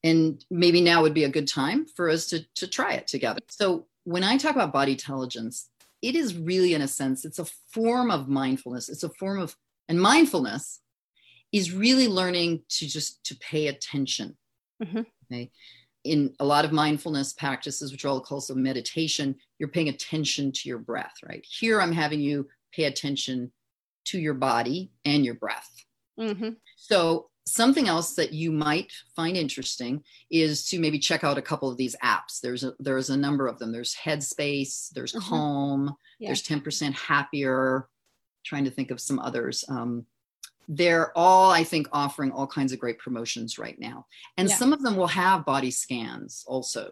and 0.04 0.46
maybe 0.50 0.82
now 0.82 1.02
would 1.02 1.14
be 1.14 1.24
a 1.24 1.30
good 1.30 1.48
time 1.48 1.86
for 1.86 2.10
us 2.10 2.28
to, 2.28 2.46
to 2.56 2.68
try 2.68 2.94
it 2.94 3.08
together. 3.08 3.40
So 3.50 3.88
when 4.04 4.24
i 4.24 4.38
talk 4.38 4.56
about 4.56 4.74
body 4.74 4.94
intelligence 4.94 5.70
it 6.02 6.16
is 6.16 6.38
really 6.38 6.74
in 6.74 6.82
a 6.82 6.88
sense 6.88 7.26
it's 7.26 7.40
a 7.40 7.46
form 7.72 8.12
of 8.12 8.28
mindfulness. 8.28 8.90
It's 8.90 9.04
a 9.04 9.10
form 9.10 9.40
of 9.40 9.56
and 9.88 10.00
mindfulness 10.00 10.80
is 11.52 11.72
really 11.72 12.08
learning 12.08 12.64
to 12.70 12.88
just 12.88 13.24
to 13.26 13.36
pay 13.38 13.68
attention. 13.68 14.38
Mm-hmm. 14.84 15.02
okay. 15.32 15.52
In 16.04 16.36
a 16.40 16.46
lot 16.46 16.66
of 16.66 16.72
mindfulness 16.72 17.34
practices 17.34 17.92
which 17.92 18.06
are 18.06 18.10
all 18.10 18.26
also 18.30 18.54
meditation 18.54 19.36
you're 19.60 19.70
paying 19.70 19.90
attention 19.90 20.52
to 20.52 20.70
your 20.70 20.80
breath 20.80 21.16
right 21.24 21.46
here 21.48 21.82
i'm 21.82 21.92
having 21.92 22.20
you 22.20 22.48
pay 22.74 22.86
attention 22.86 23.52
to 24.06 24.20
your 24.20 24.34
body 24.34 24.92
and 25.04 25.26
your 25.26 25.36
breath 25.36 25.86
mm-hmm. 26.20 26.50
so 26.78 27.30
something 27.48 27.88
else 27.88 28.16
that 28.16 28.34
you 28.34 28.52
might 28.52 28.92
find 29.16 29.38
interesting 29.38 30.04
is 30.32 30.68
to 30.68 30.80
maybe 30.80 30.98
check 30.98 31.24
out 31.24 31.38
a 31.38 31.42
couple 31.42 31.70
of 31.70 31.78
these 31.78 31.96
apps 32.04 32.40
there's 32.42 32.64
a 32.64 32.74
there's 32.80 33.10
a 33.10 33.18
number 33.18 33.48
of 33.48 33.60
them 33.60 33.72
there's 33.72 33.96
headspace 33.96 34.90
there's 34.94 35.14
mm-hmm. 35.14 35.30
calm 35.30 35.96
yeah. 36.20 36.30
there's 36.30 36.44
10% 36.44 36.94
happier 36.94 37.88
trying 38.44 38.64
to 38.64 38.72
think 38.72 38.92
of 38.92 39.00
some 39.00 39.20
others 39.20 39.64
um, 39.70 40.06
they're 40.68 41.16
all 41.16 41.52
i 41.52 41.64
think 41.64 41.88
offering 41.92 42.32
all 42.32 42.48
kinds 42.48 42.72
of 42.72 42.80
great 42.80 42.98
promotions 42.98 43.60
right 43.60 43.80
now 43.80 44.06
and 44.38 44.50
yeah. 44.50 44.56
some 44.56 44.74
of 44.74 44.82
them 44.82 44.96
will 44.96 45.08
have 45.08 45.46
body 45.46 45.70
scans 45.70 46.44
also 46.48 46.92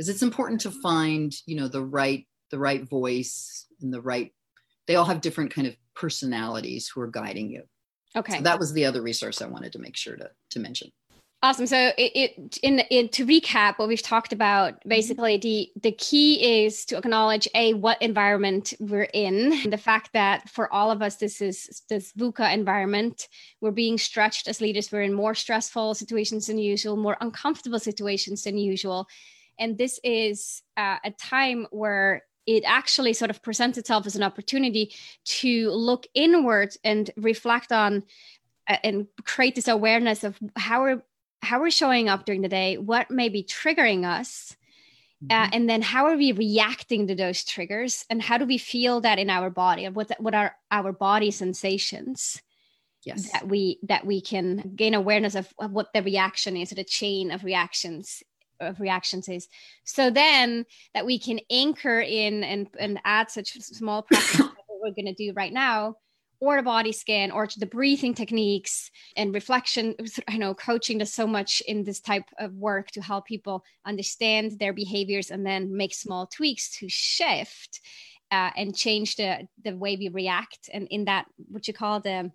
because 0.00 0.08
it's 0.08 0.22
important 0.22 0.62
to 0.62 0.70
find 0.70 1.34
you 1.44 1.54
know 1.54 1.68
the 1.68 1.84
right 1.84 2.26
the 2.50 2.58
right 2.58 2.88
voice 2.88 3.66
and 3.82 3.92
the 3.92 4.00
right 4.00 4.32
they 4.86 4.96
all 4.96 5.04
have 5.04 5.20
different 5.20 5.52
kind 5.52 5.66
of 5.66 5.76
personalities 5.94 6.88
who 6.88 7.02
are 7.02 7.06
guiding 7.06 7.50
you 7.50 7.62
okay 8.16 8.38
so 8.38 8.42
that 8.42 8.58
was 8.58 8.72
the 8.72 8.86
other 8.86 9.02
resource 9.02 9.42
i 9.42 9.46
wanted 9.46 9.70
to 9.70 9.78
make 9.78 9.98
sure 9.98 10.16
to 10.16 10.30
to 10.48 10.58
mention 10.58 10.90
Awesome. 11.42 11.66
So 11.66 11.92
it, 11.96 12.12
it 12.14 12.58
in, 12.62 12.80
in 12.90 13.08
to 13.08 13.24
recap 13.24 13.78
what 13.78 13.88
we've 13.88 14.02
talked 14.02 14.34
about, 14.34 14.74
mm-hmm. 14.74 14.90
basically 14.90 15.38
the 15.38 15.70
the 15.82 15.92
key 15.92 16.64
is 16.64 16.84
to 16.84 16.98
acknowledge 16.98 17.48
a 17.54 17.72
what 17.72 18.02
environment 18.02 18.74
we're 18.78 19.08
in, 19.14 19.54
and 19.64 19.72
the 19.72 19.78
fact 19.78 20.10
that 20.12 20.50
for 20.50 20.70
all 20.70 20.90
of 20.90 21.00
us 21.00 21.16
this 21.16 21.40
is 21.40 21.82
this 21.88 22.12
VUCA 22.12 22.52
environment. 22.52 23.26
We're 23.62 23.70
being 23.70 23.96
stretched 23.96 24.48
as 24.48 24.60
leaders. 24.60 24.92
We're 24.92 25.00
in 25.00 25.14
more 25.14 25.34
stressful 25.34 25.94
situations 25.94 26.48
than 26.48 26.58
usual, 26.58 26.98
more 26.98 27.16
uncomfortable 27.22 27.78
situations 27.78 28.42
than 28.42 28.58
usual, 28.58 29.08
and 29.60 29.76
this 29.78 30.00
is 30.02 30.62
uh, 30.76 30.96
a 31.04 31.10
time 31.10 31.66
where 31.70 32.24
it 32.46 32.64
actually 32.66 33.12
sort 33.12 33.30
of 33.30 33.42
presents 33.42 33.78
itself 33.78 34.06
as 34.06 34.16
an 34.16 34.22
opportunity 34.22 34.92
to 35.24 35.70
look 35.70 36.06
inward 36.14 36.74
and 36.82 37.10
reflect 37.16 37.70
on 37.70 38.02
uh, 38.66 38.76
and 38.82 39.06
create 39.24 39.54
this 39.54 39.68
awareness 39.68 40.24
of 40.24 40.38
how 40.56 40.82
we're 40.82 41.02
how 41.42 41.60
we're 41.60 41.70
showing 41.70 42.08
up 42.08 42.24
during 42.26 42.42
the 42.42 42.48
day, 42.48 42.76
what 42.76 43.10
may 43.10 43.28
be 43.28 43.42
triggering 43.42 44.04
us, 44.04 44.54
uh, 45.30 45.34
mm-hmm. 45.34 45.50
and 45.54 45.70
then 45.70 45.80
how 45.80 46.06
are 46.06 46.16
we 46.16 46.32
reacting 46.32 47.06
to 47.06 47.14
those 47.14 47.44
triggers, 47.44 48.04
and 48.10 48.20
how 48.20 48.36
do 48.36 48.44
we 48.44 48.58
feel 48.58 49.00
that 49.00 49.18
in 49.18 49.30
our 49.30 49.50
body, 49.50 49.88
what 49.88 50.10
what 50.18 50.34
are 50.34 50.56
our 50.70 50.92
body 50.92 51.30
sensations? 51.30 52.40
Yes, 53.02 53.30
that 53.32 53.48
we 53.48 53.78
that 53.84 54.06
we 54.06 54.20
can 54.20 54.72
gain 54.76 54.94
awareness 54.94 55.34
of, 55.34 55.52
of 55.58 55.72
what 55.72 55.92
the 55.94 56.02
reaction 56.02 56.56
is, 56.56 56.72
or 56.72 56.74
the 56.74 56.84
chain 56.84 57.30
of 57.30 57.44
reactions 57.44 58.22
of 58.60 58.80
reactions 58.80 59.28
is. 59.28 59.48
So 59.84 60.10
then 60.10 60.64
that 60.94 61.06
we 61.06 61.18
can 61.18 61.40
anchor 61.50 62.00
in 62.00 62.44
and 62.44 62.68
and 62.78 63.00
add 63.04 63.30
such 63.30 63.52
small 63.60 64.02
practice 64.02 64.36
that 64.38 64.52
we're 64.68 64.90
going 64.90 65.06
to 65.06 65.14
do 65.14 65.32
right 65.34 65.52
now 65.52 65.96
or 66.40 66.56
a 66.56 66.62
body 66.62 66.92
scan 66.92 67.30
or 67.30 67.46
the 67.58 67.66
breathing 67.66 68.14
techniques 68.14 68.90
and 69.16 69.34
reflection 69.34 69.94
i 70.28 70.36
know 70.36 70.54
coaching 70.54 70.98
does 70.98 71.12
so 71.12 71.26
much 71.26 71.62
in 71.66 71.84
this 71.84 72.00
type 72.00 72.24
of 72.38 72.52
work 72.54 72.90
to 72.90 73.02
help 73.02 73.26
people 73.26 73.62
understand 73.86 74.58
their 74.58 74.72
behaviors 74.72 75.30
and 75.30 75.44
then 75.44 75.76
make 75.76 75.94
small 75.94 76.26
tweaks 76.26 76.78
to 76.78 76.88
shift 76.88 77.80
uh, 78.32 78.50
and 78.56 78.76
change 78.76 79.16
the 79.16 79.46
the 79.64 79.76
way 79.76 79.96
we 79.96 80.08
react 80.08 80.70
and 80.72 80.86
in 80.90 81.04
that 81.04 81.26
what 81.48 81.66
you 81.68 81.74
call 81.74 82.00
the 82.00 82.30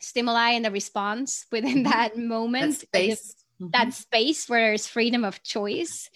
stimuli 0.00 0.50
and 0.50 0.64
the 0.64 0.70
response 0.70 1.46
within 1.52 1.84
mm-hmm. 1.84 1.90
that 1.90 2.16
moment 2.16 2.78
that 2.78 2.86
space, 2.86 3.34
mm-hmm. 3.60 3.70
that 3.72 3.94
space 3.94 4.48
where 4.48 4.68
there's 4.68 4.86
freedom 4.86 5.24
of 5.24 5.42
choice 5.42 6.10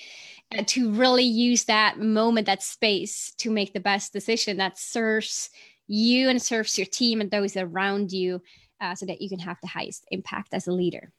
uh, 0.56 0.62
to 0.66 0.92
really 0.92 1.24
use 1.24 1.64
that 1.64 1.98
moment 1.98 2.46
that 2.46 2.62
space 2.62 3.32
to 3.38 3.50
make 3.50 3.72
the 3.72 3.80
best 3.80 4.12
decision 4.12 4.56
that 4.58 4.78
serves 4.78 5.50
you 5.86 6.28
and 6.28 6.40
serves 6.40 6.78
your 6.78 6.86
team 6.86 7.20
and 7.20 7.30
those 7.30 7.56
around 7.56 8.12
you 8.12 8.40
uh, 8.80 8.94
so 8.94 9.06
that 9.06 9.20
you 9.20 9.28
can 9.28 9.38
have 9.38 9.58
the 9.62 9.68
highest 9.68 10.04
impact 10.10 10.52
as 10.52 10.66
a 10.66 10.72
leader. 10.72 11.12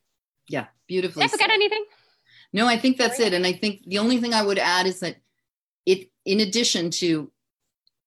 Yeah, 0.47 0.67
beautifully. 0.87 1.23
Did 1.23 1.29
I 1.29 1.31
forget 1.31 1.49
said. 1.49 1.53
anything? 1.53 1.85
No, 2.51 2.67
I 2.67 2.77
think 2.77 2.97
that's 2.97 3.19
it. 3.19 3.33
And 3.33 3.47
I 3.47 3.53
think 3.53 3.83
the 3.85 3.99
only 3.99 4.19
thing 4.19 4.33
I 4.33 4.43
would 4.43 4.59
add 4.59 4.85
is 4.85 4.99
that 4.99 5.17
it, 5.85 6.11
in 6.25 6.41
addition 6.41 6.91
to 6.91 7.31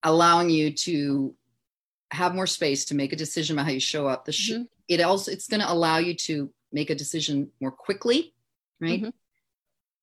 allowing 0.02 0.50
you 0.50 0.72
to 0.72 1.34
have 2.12 2.34
more 2.34 2.46
space 2.46 2.84
to 2.86 2.94
make 2.94 3.12
a 3.12 3.16
decision 3.16 3.56
about 3.56 3.66
how 3.66 3.72
you 3.72 3.80
show 3.80 4.06
up, 4.06 4.24
the 4.24 4.32
sh- 4.32 4.52
mm-hmm. 4.52 4.62
it 4.88 5.00
also 5.00 5.32
it's 5.32 5.48
going 5.48 5.60
to 5.60 5.72
allow 5.72 5.98
you 5.98 6.14
to 6.14 6.50
make 6.72 6.90
a 6.90 6.94
decision 6.94 7.50
more 7.60 7.70
quickly, 7.70 8.34
right? 8.80 9.00
Mm-hmm. 9.00 9.10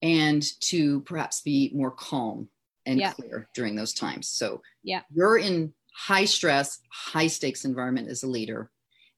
And 0.01 0.43
to 0.61 1.01
perhaps 1.01 1.41
be 1.41 1.71
more 1.73 1.91
calm 1.91 2.49
and 2.85 2.99
yeah. 2.99 3.13
clear 3.13 3.47
during 3.53 3.75
those 3.75 3.93
times. 3.93 4.27
So 4.27 4.61
yeah, 4.83 5.01
you're 5.13 5.37
in 5.37 5.73
high 5.95 6.25
stress, 6.25 6.79
high 6.91 7.27
stakes 7.27 7.63
environment 7.65 8.09
as 8.09 8.23
a 8.23 8.27
leader. 8.27 8.69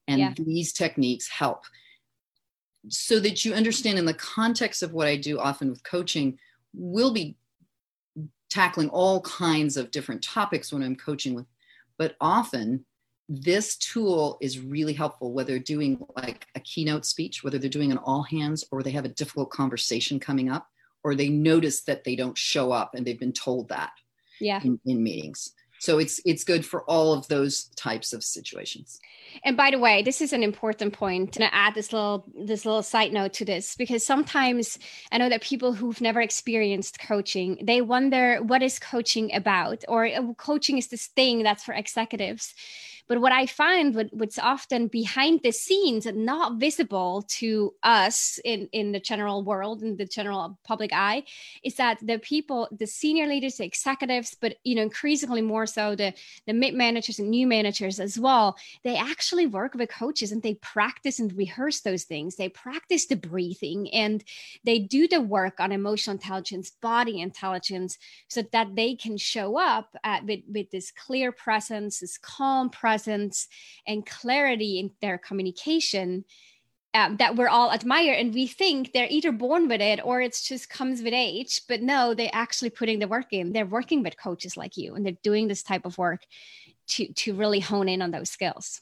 And 0.08 0.20
yeah. 0.20 0.34
these 0.36 0.72
techniques 0.72 1.28
help 1.28 1.64
so 2.88 3.20
that 3.20 3.44
you 3.44 3.54
understand 3.54 3.98
in 3.98 4.04
the 4.04 4.14
context 4.14 4.82
of 4.82 4.92
what 4.92 5.08
I 5.08 5.16
do 5.16 5.38
often 5.38 5.70
with 5.70 5.82
coaching, 5.82 6.38
we'll 6.72 7.12
be 7.12 7.36
tackling 8.50 8.88
all 8.90 9.20
kinds 9.22 9.76
of 9.76 9.90
different 9.90 10.22
topics 10.22 10.72
when 10.72 10.82
I'm 10.82 10.96
coaching 10.96 11.34
with, 11.34 11.46
but 11.98 12.16
often 12.20 12.84
this 13.28 13.76
tool 13.76 14.38
is 14.40 14.60
really 14.60 14.92
helpful 14.92 15.32
whether 15.32 15.52
they're 15.52 15.58
doing 15.58 16.04
like 16.16 16.46
a 16.54 16.60
keynote 16.60 17.04
speech, 17.04 17.42
whether 17.42 17.58
they're 17.58 17.68
doing 17.68 17.90
an 17.90 17.98
all 17.98 18.22
hands 18.22 18.64
or 18.70 18.82
they 18.82 18.92
have 18.92 19.04
a 19.04 19.10
difficult 19.10 19.50
conversation 19.50 20.20
coming 20.20 20.48
up, 20.48 20.68
or 21.02 21.14
they 21.14 21.28
notice 21.28 21.82
that 21.82 22.04
they 22.04 22.16
don't 22.16 22.38
show 22.38 22.72
up 22.72 22.94
and 22.94 23.06
they've 23.06 23.18
been 23.18 23.32
told 23.32 23.68
that 23.68 23.90
yeah. 24.40 24.60
in, 24.62 24.78
in 24.84 25.02
meetings. 25.02 25.52
So 25.78 25.98
it's 25.98 26.20
it's 26.24 26.44
good 26.44 26.64
for 26.64 26.82
all 26.84 27.12
of 27.12 27.28
those 27.28 27.64
types 27.76 28.12
of 28.12 28.24
situations. 28.24 28.98
And 29.44 29.56
by 29.56 29.70
the 29.70 29.78
way 29.78 30.02
this 30.02 30.20
is 30.20 30.32
an 30.32 30.42
important 30.42 30.94
point 30.94 31.32
to 31.34 31.54
add 31.54 31.74
this 31.74 31.92
little 31.92 32.24
this 32.34 32.64
little 32.64 32.82
side 32.82 33.12
note 33.12 33.34
to 33.34 33.44
this 33.44 33.74
because 33.74 34.06
sometimes 34.06 34.78
i 35.12 35.18
know 35.18 35.28
that 35.28 35.42
people 35.42 35.74
who've 35.74 36.00
never 36.00 36.20
experienced 36.20 36.98
coaching 36.98 37.58
they 37.62 37.82
wonder 37.82 38.38
what 38.38 38.62
is 38.62 38.78
coaching 38.78 39.34
about 39.34 39.84
or 39.88 40.06
uh, 40.06 40.32
coaching 40.34 40.78
is 40.78 40.88
this 40.88 41.08
thing 41.08 41.42
that's 41.42 41.64
for 41.64 41.74
executives 41.74 42.54
but 43.08 43.20
what 43.20 43.32
i 43.32 43.46
find 43.46 43.94
what, 43.94 44.08
what's 44.12 44.38
often 44.38 44.88
behind 44.88 45.40
the 45.42 45.52
scenes 45.52 46.06
and 46.06 46.24
not 46.24 46.58
visible 46.58 47.24
to 47.28 47.74
us 47.82 48.38
in 48.44 48.68
in 48.72 48.92
the 48.92 49.00
general 49.00 49.42
world 49.42 49.82
in 49.82 49.96
the 49.96 50.06
general 50.06 50.58
public 50.64 50.90
eye 50.92 51.22
is 51.62 51.74
that 51.76 51.98
the 52.02 52.18
people 52.18 52.68
the 52.78 52.86
senior 52.86 53.26
leaders 53.26 53.56
the 53.56 53.64
executives 53.64 54.36
but 54.40 54.56
you 54.64 54.74
know 54.74 54.82
increasingly 54.82 55.42
more 55.42 55.66
so 55.66 55.94
the 55.94 56.12
the 56.46 56.52
mid 56.52 56.74
managers 56.74 57.18
and 57.18 57.30
new 57.30 57.46
managers 57.46 58.00
as 58.00 58.18
well 58.18 58.56
they 58.84 58.96
actually 58.96 59.46
work 59.46 59.74
with 59.74 59.88
coaches 59.88 60.32
and 60.32 60.42
they 60.42 60.54
practice 60.54 61.18
and 61.18 61.32
rehearse 61.36 61.80
those 61.80 62.04
things. 62.04 62.36
They 62.36 62.48
practice 62.48 63.06
the 63.06 63.16
breathing 63.16 63.90
and 63.92 64.22
they 64.64 64.78
do 64.78 65.08
the 65.08 65.20
work 65.20 65.60
on 65.60 65.72
emotional 65.72 66.14
intelligence 66.14 66.70
body 66.70 67.20
intelligence 67.20 67.98
so 68.28 68.42
that 68.52 68.74
they 68.74 68.94
can 68.94 69.16
show 69.16 69.58
up 69.58 69.96
at, 70.04 70.24
with, 70.24 70.40
with 70.48 70.70
this 70.70 70.90
clear 70.90 71.32
presence 71.32 72.00
this 72.00 72.18
calm 72.18 72.70
presence 72.70 72.95
and 73.86 74.06
clarity 74.06 74.78
in 74.78 74.90
their 75.00 75.18
communication 75.18 76.24
um, 76.94 77.16
that 77.18 77.36
we're 77.36 77.48
all 77.48 77.72
admire 77.72 78.14
and 78.14 78.32
we 78.32 78.46
think 78.46 78.92
they're 78.92 79.06
either 79.10 79.30
born 79.30 79.68
with 79.68 79.82
it 79.82 80.00
or 80.02 80.20
it's 80.22 80.48
just 80.48 80.70
comes 80.70 81.02
with 81.02 81.12
age. 81.12 81.62
But 81.68 81.82
no 81.82 82.14
they're 82.14 82.30
actually 82.32 82.70
putting 82.70 82.98
the 82.98 83.08
work 83.08 83.32
in. 83.32 83.52
They're 83.52 83.66
working 83.66 84.02
with 84.02 84.16
coaches 84.16 84.56
like 84.56 84.76
you 84.76 84.94
and 84.94 85.04
they're 85.04 85.18
doing 85.22 85.48
this 85.48 85.62
type 85.62 85.84
of 85.84 85.98
work 85.98 86.22
to 86.88 87.12
to 87.12 87.34
really 87.34 87.60
hone 87.60 87.88
in 87.88 88.02
on 88.02 88.10
those 88.10 88.30
skills. 88.30 88.80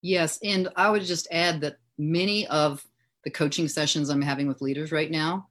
Yes 0.00 0.38
and 0.44 0.68
i 0.76 0.88
would 0.88 1.02
just 1.02 1.26
add 1.30 1.60
that 1.62 1.78
many 1.98 2.46
of 2.46 2.86
the 3.24 3.30
coaching 3.30 3.68
sessions 3.68 4.10
i'm 4.10 4.22
having 4.22 4.46
with 4.46 4.62
leaders 4.62 4.92
right 4.92 5.10
now 5.10 5.48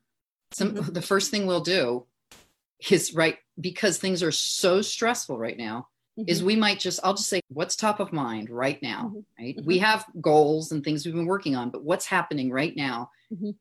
some 0.52 0.74
mm-hmm. 0.74 0.93
the 0.93 1.02
first 1.02 1.32
thing 1.32 1.46
we'll 1.46 1.62
do 1.62 2.06
is 2.89 3.13
right 3.13 3.38
because 3.60 3.98
things 3.98 4.24
are 4.24 4.32
so 4.32 4.82
stressful 4.82 5.38
right 5.38 5.58
now 5.58 5.88
mm-hmm. 6.17 6.27
is 6.27 6.43
we 6.43 6.56
might 6.56 6.80
just 6.80 6.99
i'll 7.03 7.13
just 7.13 7.30
say 7.30 7.41
what's 7.49 7.75
top 7.75 7.99
of 7.99 8.13
mind 8.13 8.49
right 8.49 8.82
now 8.82 9.13
mm-hmm. 9.13 9.43
right 9.43 9.56
we 9.63 9.75
mm-hmm. 9.75 9.86
have 9.86 10.06
goals 10.21 10.71
and 10.71 10.84
things 10.84 11.06
we've 11.06 11.15
been 11.15 11.25
working 11.25 11.56
on 11.56 11.69
but 11.69 11.84
what's 11.84 12.06
happening 12.06 12.51
right 12.51 12.75
now 12.75 13.10
mm-hmm. 13.34 13.51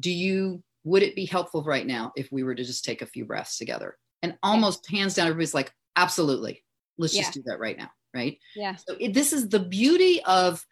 do 0.00 0.10
you 0.10 0.62
would 0.84 1.02
it 1.02 1.14
be 1.14 1.26
helpful 1.26 1.62
right 1.62 1.86
now 1.86 2.12
if 2.16 2.30
we 2.32 2.42
were 2.42 2.54
to 2.54 2.64
just 2.64 2.84
take 2.84 3.02
a 3.02 3.06
few 3.06 3.24
breaths 3.24 3.58
together 3.58 3.96
and 4.22 4.36
almost 4.42 4.88
hands 4.90 5.14
down 5.14 5.26
everybody's 5.26 5.54
like 5.54 5.72
absolutely 5.96 6.64
let's 6.96 7.14
yeah. 7.14 7.22
just 7.22 7.34
do 7.34 7.42
that 7.46 7.58
right 7.58 7.78
now 7.78 7.90
right 8.14 8.38
yeah 8.56 8.74
so 8.76 8.96
it, 8.98 9.14
this 9.14 9.32
is 9.32 9.48
the 9.48 9.60
beauty 9.60 10.22
of 10.24 10.64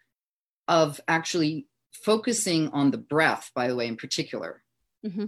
of 0.67 0.99
actually 1.07 1.67
focusing 1.93 2.69
on 2.69 2.91
the 2.91 2.97
breath 2.97 3.51
by 3.55 3.67
the 3.67 3.75
way 3.75 3.87
in 3.87 3.95
particular 3.95 4.63
mm-hmm. 5.05 5.25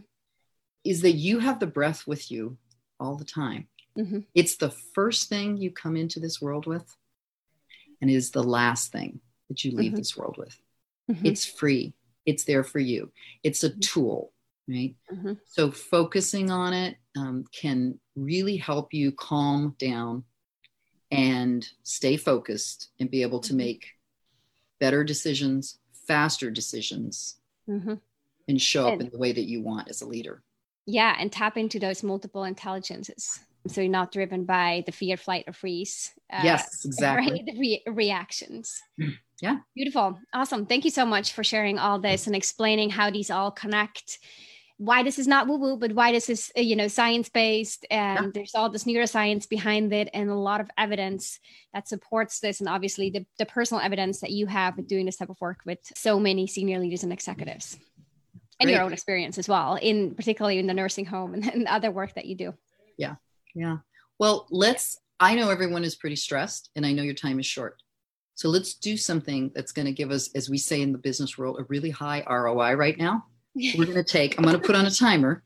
is 0.84 1.02
that 1.02 1.13
you 1.13 1.39
have 1.39 1.60
the 1.60 1.67
breath 1.67 2.06
with 2.08 2.32
you 2.32 2.58
all 3.00 3.15
the 3.15 3.26
time 3.26 3.67
Mm-hmm. 3.97 4.19
It's 4.34 4.58
the 4.58 4.69
first 4.69 5.30
thing 5.30 5.58
you 5.58 5.71
come 5.71 5.95
into 5.95 6.19
this 6.19 6.41
world 6.41 6.65
with, 6.65 6.95
and 8.02 8.10
is 8.10 8.32
the 8.32 8.43
last 8.43 8.91
thing 8.91 9.19
that 9.49 9.63
you 9.63 9.71
leave 9.71 9.91
mm-hmm. 9.91 9.97
this 9.97 10.15
world 10.15 10.36
with. 10.38 10.60
Mm-hmm. 11.10 11.25
It's 11.25 11.45
free, 11.45 11.93
it's 12.25 12.43
there 12.43 12.63
for 12.63 12.80
you, 12.80 13.12
it's 13.43 13.63
a 13.63 13.69
mm-hmm. 13.69 13.80
tool, 13.80 14.32
right? 14.67 14.95
Mm-hmm. 15.12 15.34
So, 15.47 15.71
focusing 15.71 16.52
on 16.52 16.73
it 16.73 16.97
um, 17.17 17.45
can 17.52 17.99
really 18.15 18.58
help 18.58 18.93
you 18.93 19.12
calm 19.12 19.75
down 19.80 20.23
and 21.12 21.67
stay 21.84 22.17
focused 22.17 22.89
and 22.99 23.10
be 23.10 23.23
able 23.23 23.39
to 23.41 23.49
mm-hmm. 23.49 23.58
make 23.58 23.88
better 24.80 25.04
decisions, 25.04 25.80
faster 26.08 26.49
decisions, 26.49 27.36
and 27.67 28.62
show 28.62 28.88
up 28.88 28.93
and, 28.93 29.04
in 29.04 29.10
the 29.12 29.17
way 29.17 29.32
that 29.32 29.47
you 29.47 29.62
want 29.62 29.89
as 29.89 30.02
a 30.02 30.08
leader. 30.08 30.41
Yeah, 30.86 31.15
and 31.19 31.32
tap 31.32 31.58
into 31.58 31.80
those 31.80 32.02
multiple 32.02 32.45
intelligences 32.45 33.39
so 33.67 33.82
you're 33.82 33.91
not 33.91 34.12
driven 34.12 34.45
by 34.45 34.84
the 34.86 34.91
fear 34.91 35.17
flight 35.17 35.43
or 35.48 35.54
freeze 35.54 36.12
uh, 36.32 36.41
yes 36.43 36.86
exactly. 36.86 37.32
right? 37.32 37.45
the 37.45 37.60
re- 37.60 37.84
reactions. 37.88 38.82
Yeah. 39.41 39.58
Beautiful. 39.76 40.19
Awesome. 40.34 40.65
Thank 40.65 40.86
you 40.86 40.91
so 40.91 41.06
much 41.06 41.34
for 41.34 41.43
sharing 41.43 41.80
all 41.80 42.00
this 42.00 42.28
and 42.28 42.36
explaining 42.36 42.89
how 42.89 43.10
these 43.10 43.32
all 43.32 43.52
connect. 43.52 44.19
Why 44.78 45.04
this 45.04 45.19
is 45.19 45.28
not 45.28 45.48
woo 45.48 45.58
woo 45.58 45.78
but 45.78 45.93
why 45.93 46.13
this 46.13 46.30
is 46.30 46.52
uh, 46.58 46.62
you 46.62 46.76
know 46.76 46.88
science 46.88 47.28
based 47.28 47.86
and 47.91 48.26
yeah. 48.26 48.32
there's 48.34 48.56
all 48.56 48.69
this 48.69 48.86
neuroscience 48.86 49.48
behind 49.48 49.91
it 49.91 50.10
and 50.13 50.30
a 50.30 50.36
lot 50.36 50.62
of 50.62 50.69
evidence 50.78 51.39
that 51.74 51.89
supports 51.89 52.39
this 52.39 52.62
and 52.62 52.69
obviously 52.69 53.10
the, 53.10 53.26
the 53.38 53.45
personal 53.45 53.84
evidence 53.84 54.22
that 54.22 54.32
you 54.32 54.45
have 54.45 54.78
with 54.78 54.88
doing 54.88 55.06
this 55.06 55.17
type 55.17 55.30
of 55.30 55.41
work 55.41 55.60
with 55.65 55.80
so 55.95 56.17
many 56.17 56.48
senior 56.48 56.80
leaders 56.80 57.04
and 57.04 57.12
executives. 57.12 57.78
And 58.62 58.69
your 58.69 58.82
own 58.82 58.93
experience 58.93 59.38
as 59.38 59.48
well 59.48 59.76
in 59.76 60.15
particularly 60.15 60.60
in 60.60 60.67
the 60.67 60.74
nursing 60.74 61.06
home 61.06 61.34
and, 61.34 61.45
and 61.45 61.67
other 61.67 61.91
work 61.91 62.13
that 62.15 62.26
you 62.26 62.36
do. 62.36 62.54
Yeah 62.98 63.15
yeah. 63.56 63.78
Well, 64.20 64.48
let's, 64.50 65.00
I 65.20 65.36
know 65.36 65.50
everyone 65.50 65.84
is 65.84 65.96
pretty 65.96 66.16
stressed 66.16 66.70
and 66.76 66.86
I 66.86 66.92
know 66.92 67.04
your 67.04 67.14
time 67.14 67.40
is 67.40 67.46
short. 67.46 67.82
So 68.36 68.50
let's 68.50 68.76
do 68.76 68.96
something 68.96 69.52
that's 69.54 69.72
going 69.72 69.86
to 69.86 69.92
give 69.92 70.12
us, 70.12 70.30
as 70.34 70.50
we 70.50 70.58
say 70.58 70.82
in 70.82 70.92
the 70.92 70.98
business 70.98 71.38
world, 71.38 71.60
a 71.60 71.64
really 71.64 71.90
high 71.90 72.24
ROI 72.30 72.74
right 72.74 72.98
now. 72.98 73.26
We're 73.56 73.86
going 73.86 73.98
to 73.98 74.04
take, 74.04 74.38
I'm 74.38 74.46
going 74.46 74.60
to 74.60 74.66
put 74.66 74.76
on 74.76 74.86
a 74.86 74.92
timer 74.92 75.44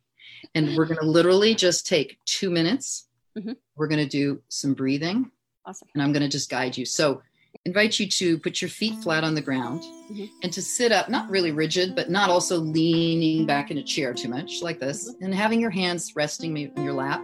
and 0.54 0.76
we're 0.78 0.86
going 0.86 1.00
to 1.00 1.06
literally 1.06 1.56
just 1.56 1.88
take 1.88 2.20
two 2.26 2.50
minutes. 2.50 3.08
Mm-hmm. 3.38 3.54
We're 3.76 3.88
going 3.88 4.04
to 4.04 4.10
do 4.10 4.42
some 4.50 4.74
breathing. 4.74 5.32
Awesome. 5.66 5.88
And 5.94 6.04
I'm 6.04 6.12
going 6.12 6.22
to 6.22 6.30
just 6.30 6.50
guide 6.50 6.78
you. 6.78 6.86
So 6.86 7.22
invite 7.66 8.00
you 8.00 8.08
to 8.08 8.38
put 8.40 8.62
your 8.62 8.70
feet 8.70 9.02
flat 9.02 9.24
on 9.24 9.34
the 9.34 9.42
ground 9.42 9.82
mm-hmm. 9.82 10.26
and 10.44 10.52
to 10.54 10.62
sit 10.62 10.92
up, 10.92 11.10
not 11.10 11.30
really 11.30 11.52
rigid, 11.52 11.96
but 11.96 12.10
not 12.10 12.30
also 12.30 12.58
leaning 12.58 13.46
back 13.46 13.72
in 13.72 13.78
a 13.78 13.84
chair 13.84 14.14
too 14.14 14.28
much 14.28 14.62
like 14.62 14.80
this, 14.80 15.10
mm-hmm. 15.10 15.26
and 15.26 15.34
having 15.34 15.62
your 15.62 15.72
hands 15.72 16.16
resting 16.16 16.56
in 16.58 16.84
your 16.84 16.94
lap. 16.94 17.24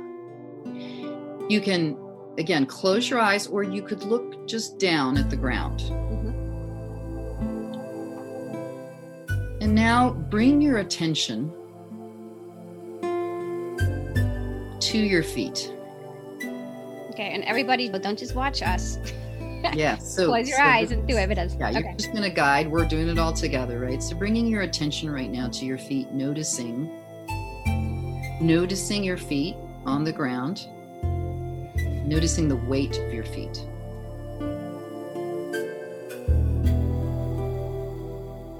You 1.49 1.59
can, 1.61 1.97
again, 2.37 2.67
close 2.67 3.09
your 3.09 3.19
eyes 3.19 3.47
or 3.47 3.63
you 3.63 3.81
could 3.81 4.03
look 4.03 4.47
just 4.47 4.77
down 4.77 5.17
at 5.17 5.31
the 5.31 5.35
ground. 5.35 5.79
Mm-hmm. 5.79 6.29
And 9.61 9.73
now 9.73 10.11
bring 10.11 10.61
your 10.61 10.77
attention 10.77 11.51
to 14.79 14.97
your 14.99 15.23
feet. 15.23 15.73
Okay, 17.09 17.31
and 17.33 17.43
everybody, 17.45 17.89
but 17.89 18.03
don't 18.03 18.17
just 18.17 18.35
watch 18.35 18.61
us. 18.61 18.99
yeah. 19.73 19.97
So 19.97 20.27
close 20.27 20.47
your 20.47 20.57
so 20.57 20.63
eyes 20.63 20.91
and 20.91 21.07
do 21.07 21.17
it. 21.17 21.37
Yeah, 21.59 21.71
you're 21.71 21.93
just 21.93 22.13
gonna 22.13 22.29
guide. 22.29 22.69
We're 22.69 22.85
doing 22.85 23.09
it 23.09 23.17
all 23.17 23.33
together, 23.33 23.79
right? 23.79 24.03
So 24.03 24.15
bringing 24.15 24.45
your 24.45 24.61
attention 24.61 25.09
right 25.09 25.31
now 25.31 25.49
to 25.49 25.65
your 25.65 25.79
feet, 25.79 26.11
noticing, 26.11 26.91
noticing 28.39 29.03
your 29.03 29.17
feet 29.17 29.55
on 29.85 30.03
the 30.03 30.13
ground 30.13 30.67
noticing 32.05 32.47
the 32.47 32.55
weight 32.55 32.97
of 32.97 33.13
your 33.13 33.23
feet. 33.23 33.57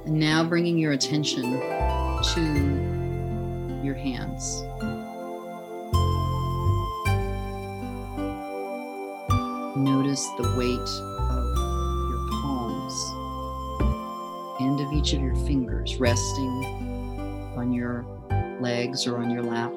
And 0.06 0.19
now 0.19 0.43
bringing 0.43 0.78
your 0.78 0.93
attention 0.93 1.60
to 2.34 2.41
your 3.84 3.95
hands. 3.95 4.63
Notice 9.78 10.28
the 10.38 10.56
weight 10.58 10.89
of 11.30 11.45
your 12.10 12.41
palms 12.41 12.95
and 14.60 14.80
of 14.82 14.91
each 14.91 15.13
of 15.13 15.21
your 15.21 15.36
fingers 15.36 15.97
resting 15.97 16.65
on 17.56 17.71
your 17.71 18.06
legs 18.60 19.08
or 19.08 19.17
on 19.19 19.30
your 19.30 19.43
lap. 19.43 19.71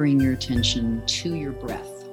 Bring 0.00 0.18
your 0.18 0.32
attention 0.32 1.04
to 1.04 1.34
your 1.34 1.52
breath. 1.52 2.04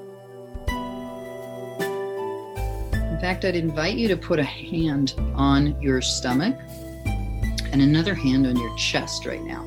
In 2.92 3.18
fact, 3.22 3.46
I'd 3.46 3.56
invite 3.56 3.96
you 3.96 4.10
to 4.10 4.18
put 4.18 4.40
a 4.40 4.44
hand 4.44 5.14
on 5.36 5.82
your 5.82 6.02
stomach 6.02 6.60
and 7.72 7.82
another 7.82 8.14
hand 8.14 8.46
on 8.46 8.58
your 8.58 8.76
chest 8.76 9.26
right 9.26 9.42
now. 9.42 9.64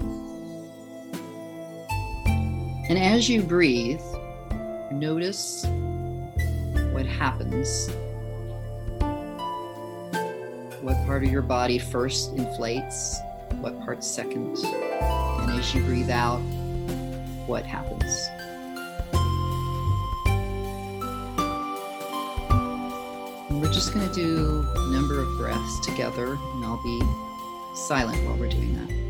And 2.90 2.98
as 2.98 3.26
you 3.26 3.42
breathe, 3.42 4.02
notice 4.92 5.64
what 6.92 7.06
happens. 7.06 7.88
What 10.82 10.96
part 11.06 11.24
of 11.24 11.30
your 11.30 11.40
body 11.40 11.78
first 11.78 12.34
inflates, 12.34 13.18
what 13.62 13.80
part 13.80 14.04
second. 14.04 14.58
And 14.58 15.58
as 15.58 15.74
you 15.74 15.82
breathe 15.84 16.10
out, 16.10 16.42
what 17.46 17.64
happens. 17.66 18.28
We're 23.50 23.72
just 23.72 23.92
going 23.92 24.08
to 24.08 24.14
do 24.14 24.66
a 24.74 24.90
number 24.90 25.20
of 25.20 25.28
breaths 25.36 25.80
together, 25.80 26.38
and 26.54 26.64
I'll 26.64 26.82
be 26.82 27.00
silent 27.74 28.24
while 28.24 28.36
we're 28.36 28.48
doing 28.48 28.74
that. 28.74 29.09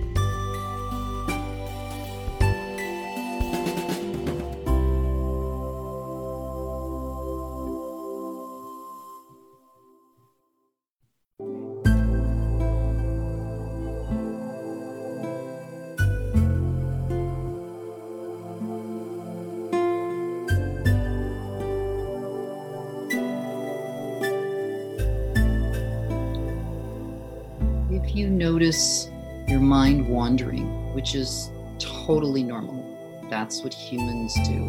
Which 31.11 31.17
is 31.17 31.51
totally 31.81 32.45
normal. 32.45 32.87
That's 33.29 33.65
what 33.65 33.75
humans 33.75 34.33
do. 34.47 34.63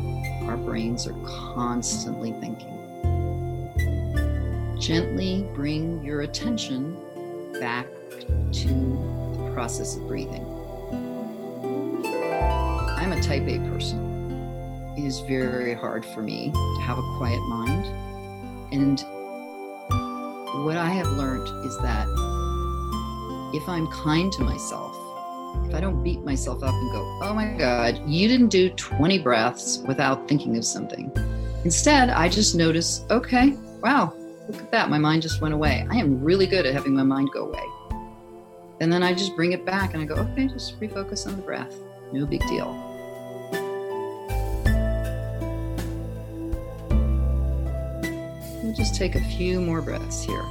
Our 0.48 0.58
brains 0.58 1.06
are 1.06 1.14
constantly 1.24 2.32
thinking. 2.32 2.80
Gently 4.80 5.48
bring 5.54 6.04
your 6.04 6.22
attention 6.22 6.98
back 7.60 7.86
to 8.54 8.68
the 8.68 9.52
process 9.54 9.96
of 9.96 10.08
breathing. 10.08 10.44
I'm 12.98 13.12
a 13.12 13.22
type 13.22 13.48
A 13.48 13.60
person. 13.70 14.96
It 14.98 15.06
is 15.06 15.20
very 15.20 15.76
hard 15.76 16.04
for 16.04 16.24
me 16.24 16.52
to 16.52 16.82
have 16.82 16.98
a 16.98 17.04
quiet 17.20 17.42
mind. 17.42 17.86
And 18.74 19.00
what 20.66 20.78
I 20.78 20.90
have 20.90 21.08
learned 21.10 21.48
is 21.68 21.78
that 21.84 22.08
if 23.54 23.70
I'm 23.70 23.86
kind 23.92 24.32
to 24.32 24.42
myself, 24.44 24.91
if 25.66 25.76
I 25.76 25.80
don't 25.80 26.04
beat 26.04 26.24
myself 26.24 26.64
up 26.64 26.74
and 26.74 26.92
go, 26.92 27.20
oh 27.22 27.34
my 27.34 27.48
God, 27.58 28.02
you 28.08 28.28
didn't 28.28 28.50
do 28.50 28.70
20 28.72 29.20
breaths 29.20 29.84
without 29.88 30.28
thinking 30.28 30.58
of 30.58 30.66
something. 30.66 31.12
Instead, 31.64 32.10
I 32.10 32.28
just 32.28 32.56
notice, 32.56 33.06
okay, 33.10 33.52
wow, 33.82 34.14
look 34.50 34.60
at 34.60 34.72
that. 34.72 34.90
My 34.90 34.98
mind 34.98 35.22
just 35.22 35.42
went 35.42 35.54
away. 35.54 35.88
I 35.90 35.98
am 35.98 36.22
really 36.24 36.48
good 36.48 36.66
at 36.66 36.74
having 36.74 36.94
my 36.94 37.04
mind 37.04 37.30
go 37.32 37.48
away. 37.48 37.64
And 38.82 38.92
then 38.92 39.04
I 39.04 39.14
just 39.14 39.36
bring 39.36 39.52
it 39.52 39.66
back 39.66 39.94
and 39.94 40.02
I 40.02 40.06
go, 40.06 40.16
okay, 40.16 40.48
just 40.48 40.80
refocus 40.80 41.28
on 41.28 41.36
the 41.36 41.42
breath. 41.44 41.76
No 42.12 42.26
big 42.26 42.42
deal. 42.48 42.74
We'll 48.64 48.74
just 48.74 48.96
take 48.96 49.16
a 49.16 49.22
few 49.22 49.62
more 49.62 49.82
breaths 49.82 50.24
here. 50.24 50.44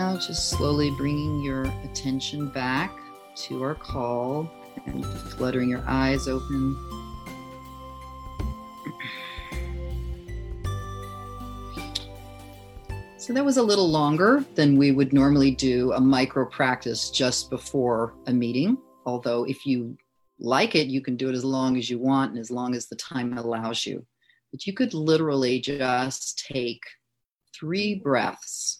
Now, 0.00 0.16
just 0.16 0.48
slowly 0.48 0.90
bringing 0.92 1.42
your 1.42 1.64
attention 1.84 2.48
back 2.48 2.98
to 3.42 3.62
our 3.62 3.74
call 3.74 4.50
and 4.86 5.04
fluttering 5.04 5.68
your 5.68 5.84
eyes 5.86 6.26
open. 6.26 6.74
So 13.18 13.34
that 13.34 13.44
was 13.44 13.58
a 13.58 13.62
little 13.62 13.90
longer 13.90 14.42
than 14.54 14.78
we 14.78 14.90
would 14.90 15.12
normally 15.12 15.50
do 15.50 15.92
a 15.92 16.00
micro 16.00 16.46
practice 16.46 17.10
just 17.10 17.50
before 17.50 18.14
a 18.26 18.32
meeting. 18.32 18.78
Although, 19.04 19.44
if 19.44 19.66
you 19.66 19.98
like 20.38 20.74
it, 20.74 20.86
you 20.86 21.02
can 21.02 21.18
do 21.18 21.28
it 21.28 21.34
as 21.34 21.44
long 21.44 21.76
as 21.76 21.90
you 21.90 21.98
want 21.98 22.30
and 22.30 22.40
as 22.40 22.50
long 22.50 22.74
as 22.74 22.86
the 22.86 22.96
time 22.96 23.36
allows 23.36 23.84
you. 23.84 24.06
But 24.50 24.66
you 24.66 24.72
could 24.72 24.94
literally 24.94 25.60
just 25.60 26.46
take 26.50 26.80
three 27.54 27.96
breaths 27.96 28.79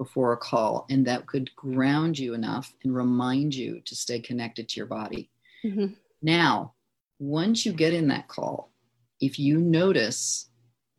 before 0.00 0.32
a 0.32 0.36
call, 0.38 0.86
and 0.88 1.06
that 1.06 1.26
could 1.26 1.54
ground 1.54 2.18
you 2.18 2.32
enough 2.32 2.72
and 2.82 2.96
remind 2.96 3.54
you 3.54 3.82
to 3.84 3.94
stay 3.94 4.18
connected 4.18 4.66
to 4.66 4.80
your 4.80 4.86
body. 4.86 5.28
Mm-hmm. 5.62 5.88
Now, 6.22 6.72
once 7.18 7.66
you 7.66 7.74
get 7.74 7.92
in 7.92 8.08
that 8.08 8.26
call, 8.26 8.72
if 9.20 9.38
you 9.38 9.58
notice 9.58 10.48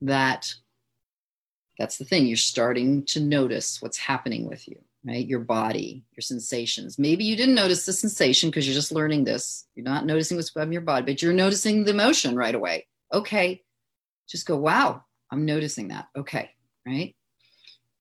that 0.02 0.54
that's 1.80 1.98
the 1.98 2.06
thing, 2.06 2.28
you're 2.28 2.38
starting 2.38 3.04
to 3.06 3.20
notice 3.20 3.82
what's 3.82 3.98
happening 3.98 4.48
with 4.48 4.68
you, 4.68 4.78
right? 5.04 5.26
Your 5.26 5.40
body, 5.40 6.04
your 6.16 6.22
sensations. 6.22 7.00
Maybe 7.00 7.24
you 7.24 7.36
didn't 7.36 7.56
notice 7.56 7.88
the 7.88 7.94
sensation 7.94 8.52
because 8.52 8.68
you're 8.68 8.76
just 8.76 8.92
learning 8.92 9.24
this. 9.24 9.66
You're 9.74 9.84
not 9.84 10.06
noticing 10.06 10.38
what's 10.38 10.52
going 10.52 10.68
in 10.68 10.74
your 10.74 10.84
body, 10.84 11.08
but 11.08 11.24
you're 11.24 11.34
noticing 11.34 11.86
the 11.86 11.90
emotion 11.90 12.36
right 12.36 12.54
away. 12.54 12.86
Okay, 13.12 13.64
just 14.30 14.46
go, 14.46 14.58
wow, 14.58 15.04
I'm 15.32 15.44
noticing 15.44 15.88
that. 15.88 16.10
Okay, 16.16 16.52
right? 16.86 17.16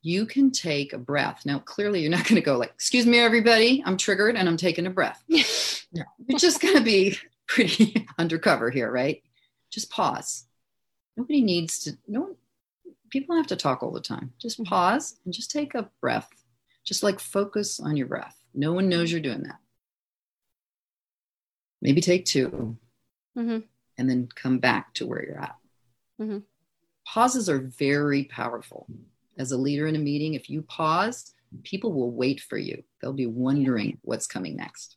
You 0.03 0.27
can 0.27 0.51
take 0.51 0.93
a 0.93 0.99
breath. 0.99 1.43
Now, 1.45 1.59
clearly, 1.59 2.01
you're 2.01 2.11
not 2.11 2.25
going 2.25 2.37
to 2.37 2.41
go 2.41 2.57
like, 2.57 2.71
excuse 2.71 3.07
me, 3.07 3.19
everybody, 3.19 3.83
I'm 3.85 3.97
triggered 3.97 4.37
and 4.37 4.49
I'm 4.49 4.57
taking 4.57 4.87
a 4.87 4.91
breath. 4.91 5.23
no, 5.29 6.03
you're 6.27 6.39
just 6.39 6.61
going 6.61 6.77
to 6.77 6.83
be 6.83 7.19
pretty 7.47 8.07
undercover 8.19 8.71
here, 8.71 8.91
right? 8.91 9.23
Just 9.71 9.91
pause. 9.91 10.45
Nobody 11.17 11.43
needs 11.43 11.81
to, 11.81 11.99
no 12.09 12.21
one, 12.23 12.37
people 13.11 13.37
have 13.37 13.49
to 13.49 13.57
talk 13.57 13.83
all 13.83 13.91
the 13.91 14.01
time. 14.01 14.33
Just 14.39 14.59
mm-hmm. 14.59 14.69
pause 14.69 15.17
and 15.25 15.35
just 15.35 15.51
take 15.51 15.75
a 15.75 15.91
breath. 16.01 16.29
Just 16.85 17.03
like 17.03 17.21
focus 17.21 17.79
on 17.79 17.97
your 17.97 18.07
breath. 18.07 18.37
No 18.55 18.73
one 18.73 18.89
knows 18.89 19.13
you're 19.13 19.21
doing 19.21 19.43
that. 19.43 19.59
Maybe 21.83 22.01
take 22.01 22.25
2 22.25 22.77
mm-hmm. 23.37 23.59
and 23.99 24.11
then 24.11 24.29
come 24.35 24.59
back 24.59 24.95
to 24.95 25.07
where 25.07 25.23
you're 25.23 25.41
at. 25.41 25.57
Mm-hmm. 26.21 26.39
Pauses 27.07 27.49
are 27.49 27.59
very 27.59 28.25
powerful 28.25 28.87
as 29.39 29.53
a 29.53 29.57
leader 29.57 29.87
in 29.87 29.97
a 29.97 30.01
meeting, 30.01 30.35
if 30.35 30.51
you 30.51 30.63
pause, 30.63 31.33
people 31.65 31.93
will 31.93 32.11
wait 32.11 32.41
for 32.41 32.59
you. 32.59 32.83
They'll 33.01 33.13
be 33.13 33.27
wondering 33.27 33.99
what's 34.03 34.27
coming 34.27 34.57
next. 34.57 34.97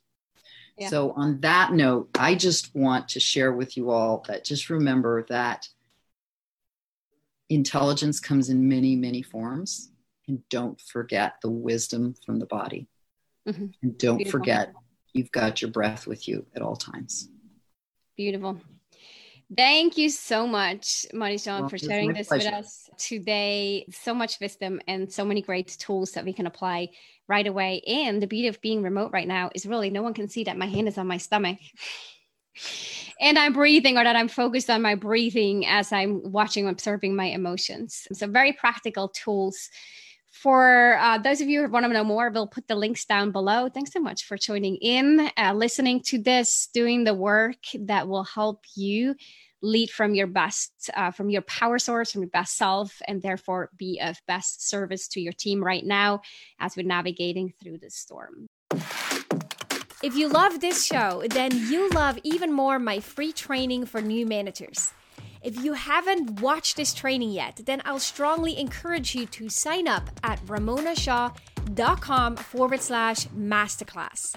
Yeah. 0.78 0.88
So, 0.88 1.12
on 1.12 1.40
that 1.40 1.72
note, 1.72 2.10
I 2.18 2.34
just 2.34 2.74
want 2.74 3.08
to 3.10 3.20
share 3.20 3.52
with 3.52 3.76
you 3.76 3.90
all 3.90 4.24
that 4.26 4.44
just 4.44 4.70
remember 4.70 5.24
that 5.28 5.68
intelligence 7.48 8.18
comes 8.18 8.48
in 8.48 8.68
many, 8.68 8.96
many 8.96 9.22
forms. 9.22 9.90
And 10.26 10.42
don't 10.48 10.80
forget 10.80 11.34
the 11.42 11.50
wisdom 11.50 12.14
from 12.24 12.38
the 12.38 12.46
body. 12.46 12.88
Mm-hmm. 13.46 13.66
And 13.82 13.98
don't 13.98 14.16
Beautiful. 14.16 14.40
forget 14.40 14.72
you've 15.12 15.30
got 15.30 15.60
your 15.60 15.70
breath 15.70 16.06
with 16.06 16.26
you 16.26 16.46
at 16.56 16.62
all 16.62 16.76
times. 16.76 17.28
Beautiful. 18.16 18.60
Thank 19.54 19.98
you 19.98 20.08
so 20.08 20.46
much, 20.46 21.06
Marie-Jeanne, 21.12 21.62
well, 21.62 21.68
for 21.68 21.78
sharing 21.78 22.12
this 22.12 22.28
pleasure. 22.28 22.50
with 22.50 22.54
us 22.54 22.90
today. 22.96 23.86
So 23.90 24.14
much 24.14 24.40
wisdom 24.40 24.80
and 24.88 25.12
so 25.12 25.24
many 25.24 25.42
great 25.42 25.76
tools 25.78 26.12
that 26.12 26.24
we 26.24 26.32
can 26.32 26.46
apply 26.46 26.90
right 27.28 27.46
away. 27.46 27.82
And 27.86 28.22
the 28.22 28.26
beauty 28.26 28.48
of 28.48 28.60
being 28.60 28.82
remote 28.82 29.12
right 29.12 29.28
now 29.28 29.50
is 29.54 29.66
really 29.66 29.90
no 29.90 30.02
one 30.02 30.14
can 30.14 30.28
see 30.28 30.44
that 30.44 30.56
my 30.56 30.66
hand 30.66 30.88
is 30.88 30.98
on 30.98 31.06
my 31.06 31.18
stomach. 31.18 31.58
and 33.20 33.38
I'm 33.38 33.52
breathing 33.52 33.98
or 33.98 34.04
that 34.04 34.16
I'm 34.16 34.28
focused 34.28 34.70
on 34.70 34.82
my 34.82 34.94
breathing 34.94 35.66
as 35.66 35.92
I'm 35.92 36.32
watching, 36.32 36.66
observing 36.66 37.14
my 37.14 37.26
emotions. 37.26 38.06
So, 38.12 38.26
very 38.26 38.52
practical 38.52 39.08
tools. 39.08 39.70
For 40.44 40.98
uh, 40.98 41.16
those 41.16 41.40
of 41.40 41.48
you 41.48 41.62
who 41.62 41.68
want 41.70 41.86
to 41.86 41.92
know 41.94 42.04
more, 42.04 42.28
we'll 42.28 42.46
put 42.46 42.68
the 42.68 42.74
links 42.74 43.06
down 43.06 43.30
below. 43.30 43.70
Thanks 43.70 43.94
so 43.94 43.98
much 43.98 44.24
for 44.24 44.36
tuning 44.36 44.76
in, 44.76 45.30
uh, 45.38 45.54
listening 45.54 46.02
to 46.08 46.18
this, 46.18 46.68
doing 46.74 47.04
the 47.04 47.14
work 47.14 47.56
that 47.78 48.08
will 48.08 48.24
help 48.24 48.62
you 48.76 49.14
lead 49.62 49.88
from 49.88 50.14
your 50.14 50.26
best, 50.26 50.90
uh, 50.94 51.10
from 51.12 51.30
your 51.30 51.40
power 51.40 51.78
source, 51.78 52.12
from 52.12 52.20
your 52.20 52.28
best 52.28 52.58
self, 52.58 53.00
and 53.08 53.22
therefore 53.22 53.70
be 53.78 53.98
of 54.02 54.18
best 54.28 54.68
service 54.68 55.08
to 55.08 55.20
your 55.22 55.32
team 55.32 55.64
right 55.64 55.86
now 55.86 56.20
as 56.60 56.76
we're 56.76 56.86
navigating 56.86 57.54
through 57.62 57.78
this 57.78 57.94
storm. 57.94 58.46
If 60.02 60.14
you 60.14 60.28
love 60.28 60.60
this 60.60 60.84
show, 60.84 61.22
then 61.30 61.52
you 61.70 61.88
love 61.88 62.18
even 62.22 62.52
more 62.52 62.78
my 62.78 63.00
free 63.00 63.32
training 63.32 63.86
for 63.86 64.02
new 64.02 64.26
managers. 64.26 64.92
If 65.44 65.62
you 65.62 65.74
haven't 65.74 66.40
watched 66.40 66.78
this 66.78 66.94
training 66.94 67.32
yet, 67.32 67.60
then 67.66 67.82
I'll 67.84 67.98
strongly 67.98 68.58
encourage 68.58 69.14
you 69.14 69.26
to 69.26 69.50
sign 69.50 69.86
up 69.86 70.08
at 70.22 70.40
ramonashaw.com 70.46 72.36
forward 72.36 72.80
slash 72.80 73.26
masterclass. 73.26 74.36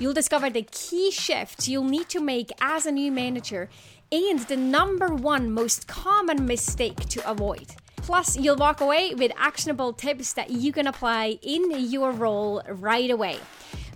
You'll 0.00 0.14
discover 0.14 0.48
the 0.48 0.62
key 0.62 1.10
shifts 1.10 1.68
you'll 1.68 1.84
need 1.84 2.08
to 2.08 2.20
make 2.20 2.50
as 2.62 2.86
a 2.86 2.92
new 2.92 3.12
manager 3.12 3.68
and 4.10 4.38
the 4.40 4.56
number 4.56 5.08
one 5.08 5.50
most 5.50 5.86
common 5.86 6.46
mistake 6.46 6.96
to 6.96 7.30
avoid. 7.30 7.74
Plus, 7.96 8.38
you'll 8.38 8.56
walk 8.56 8.80
away 8.80 9.12
with 9.12 9.32
actionable 9.36 9.92
tips 9.92 10.32
that 10.32 10.48
you 10.48 10.72
can 10.72 10.86
apply 10.86 11.38
in 11.42 11.90
your 11.90 12.10
role 12.10 12.62
right 12.70 13.10
away. 13.10 13.36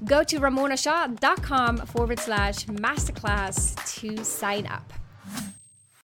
Go 0.04 0.22
to 0.24 0.38
ramonashaw.com 0.38 1.78
forward 1.78 2.18
slash 2.18 2.66
masterclass 2.66 3.74
to 4.00 4.22
sign 4.22 4.66
up. 4.66 4.92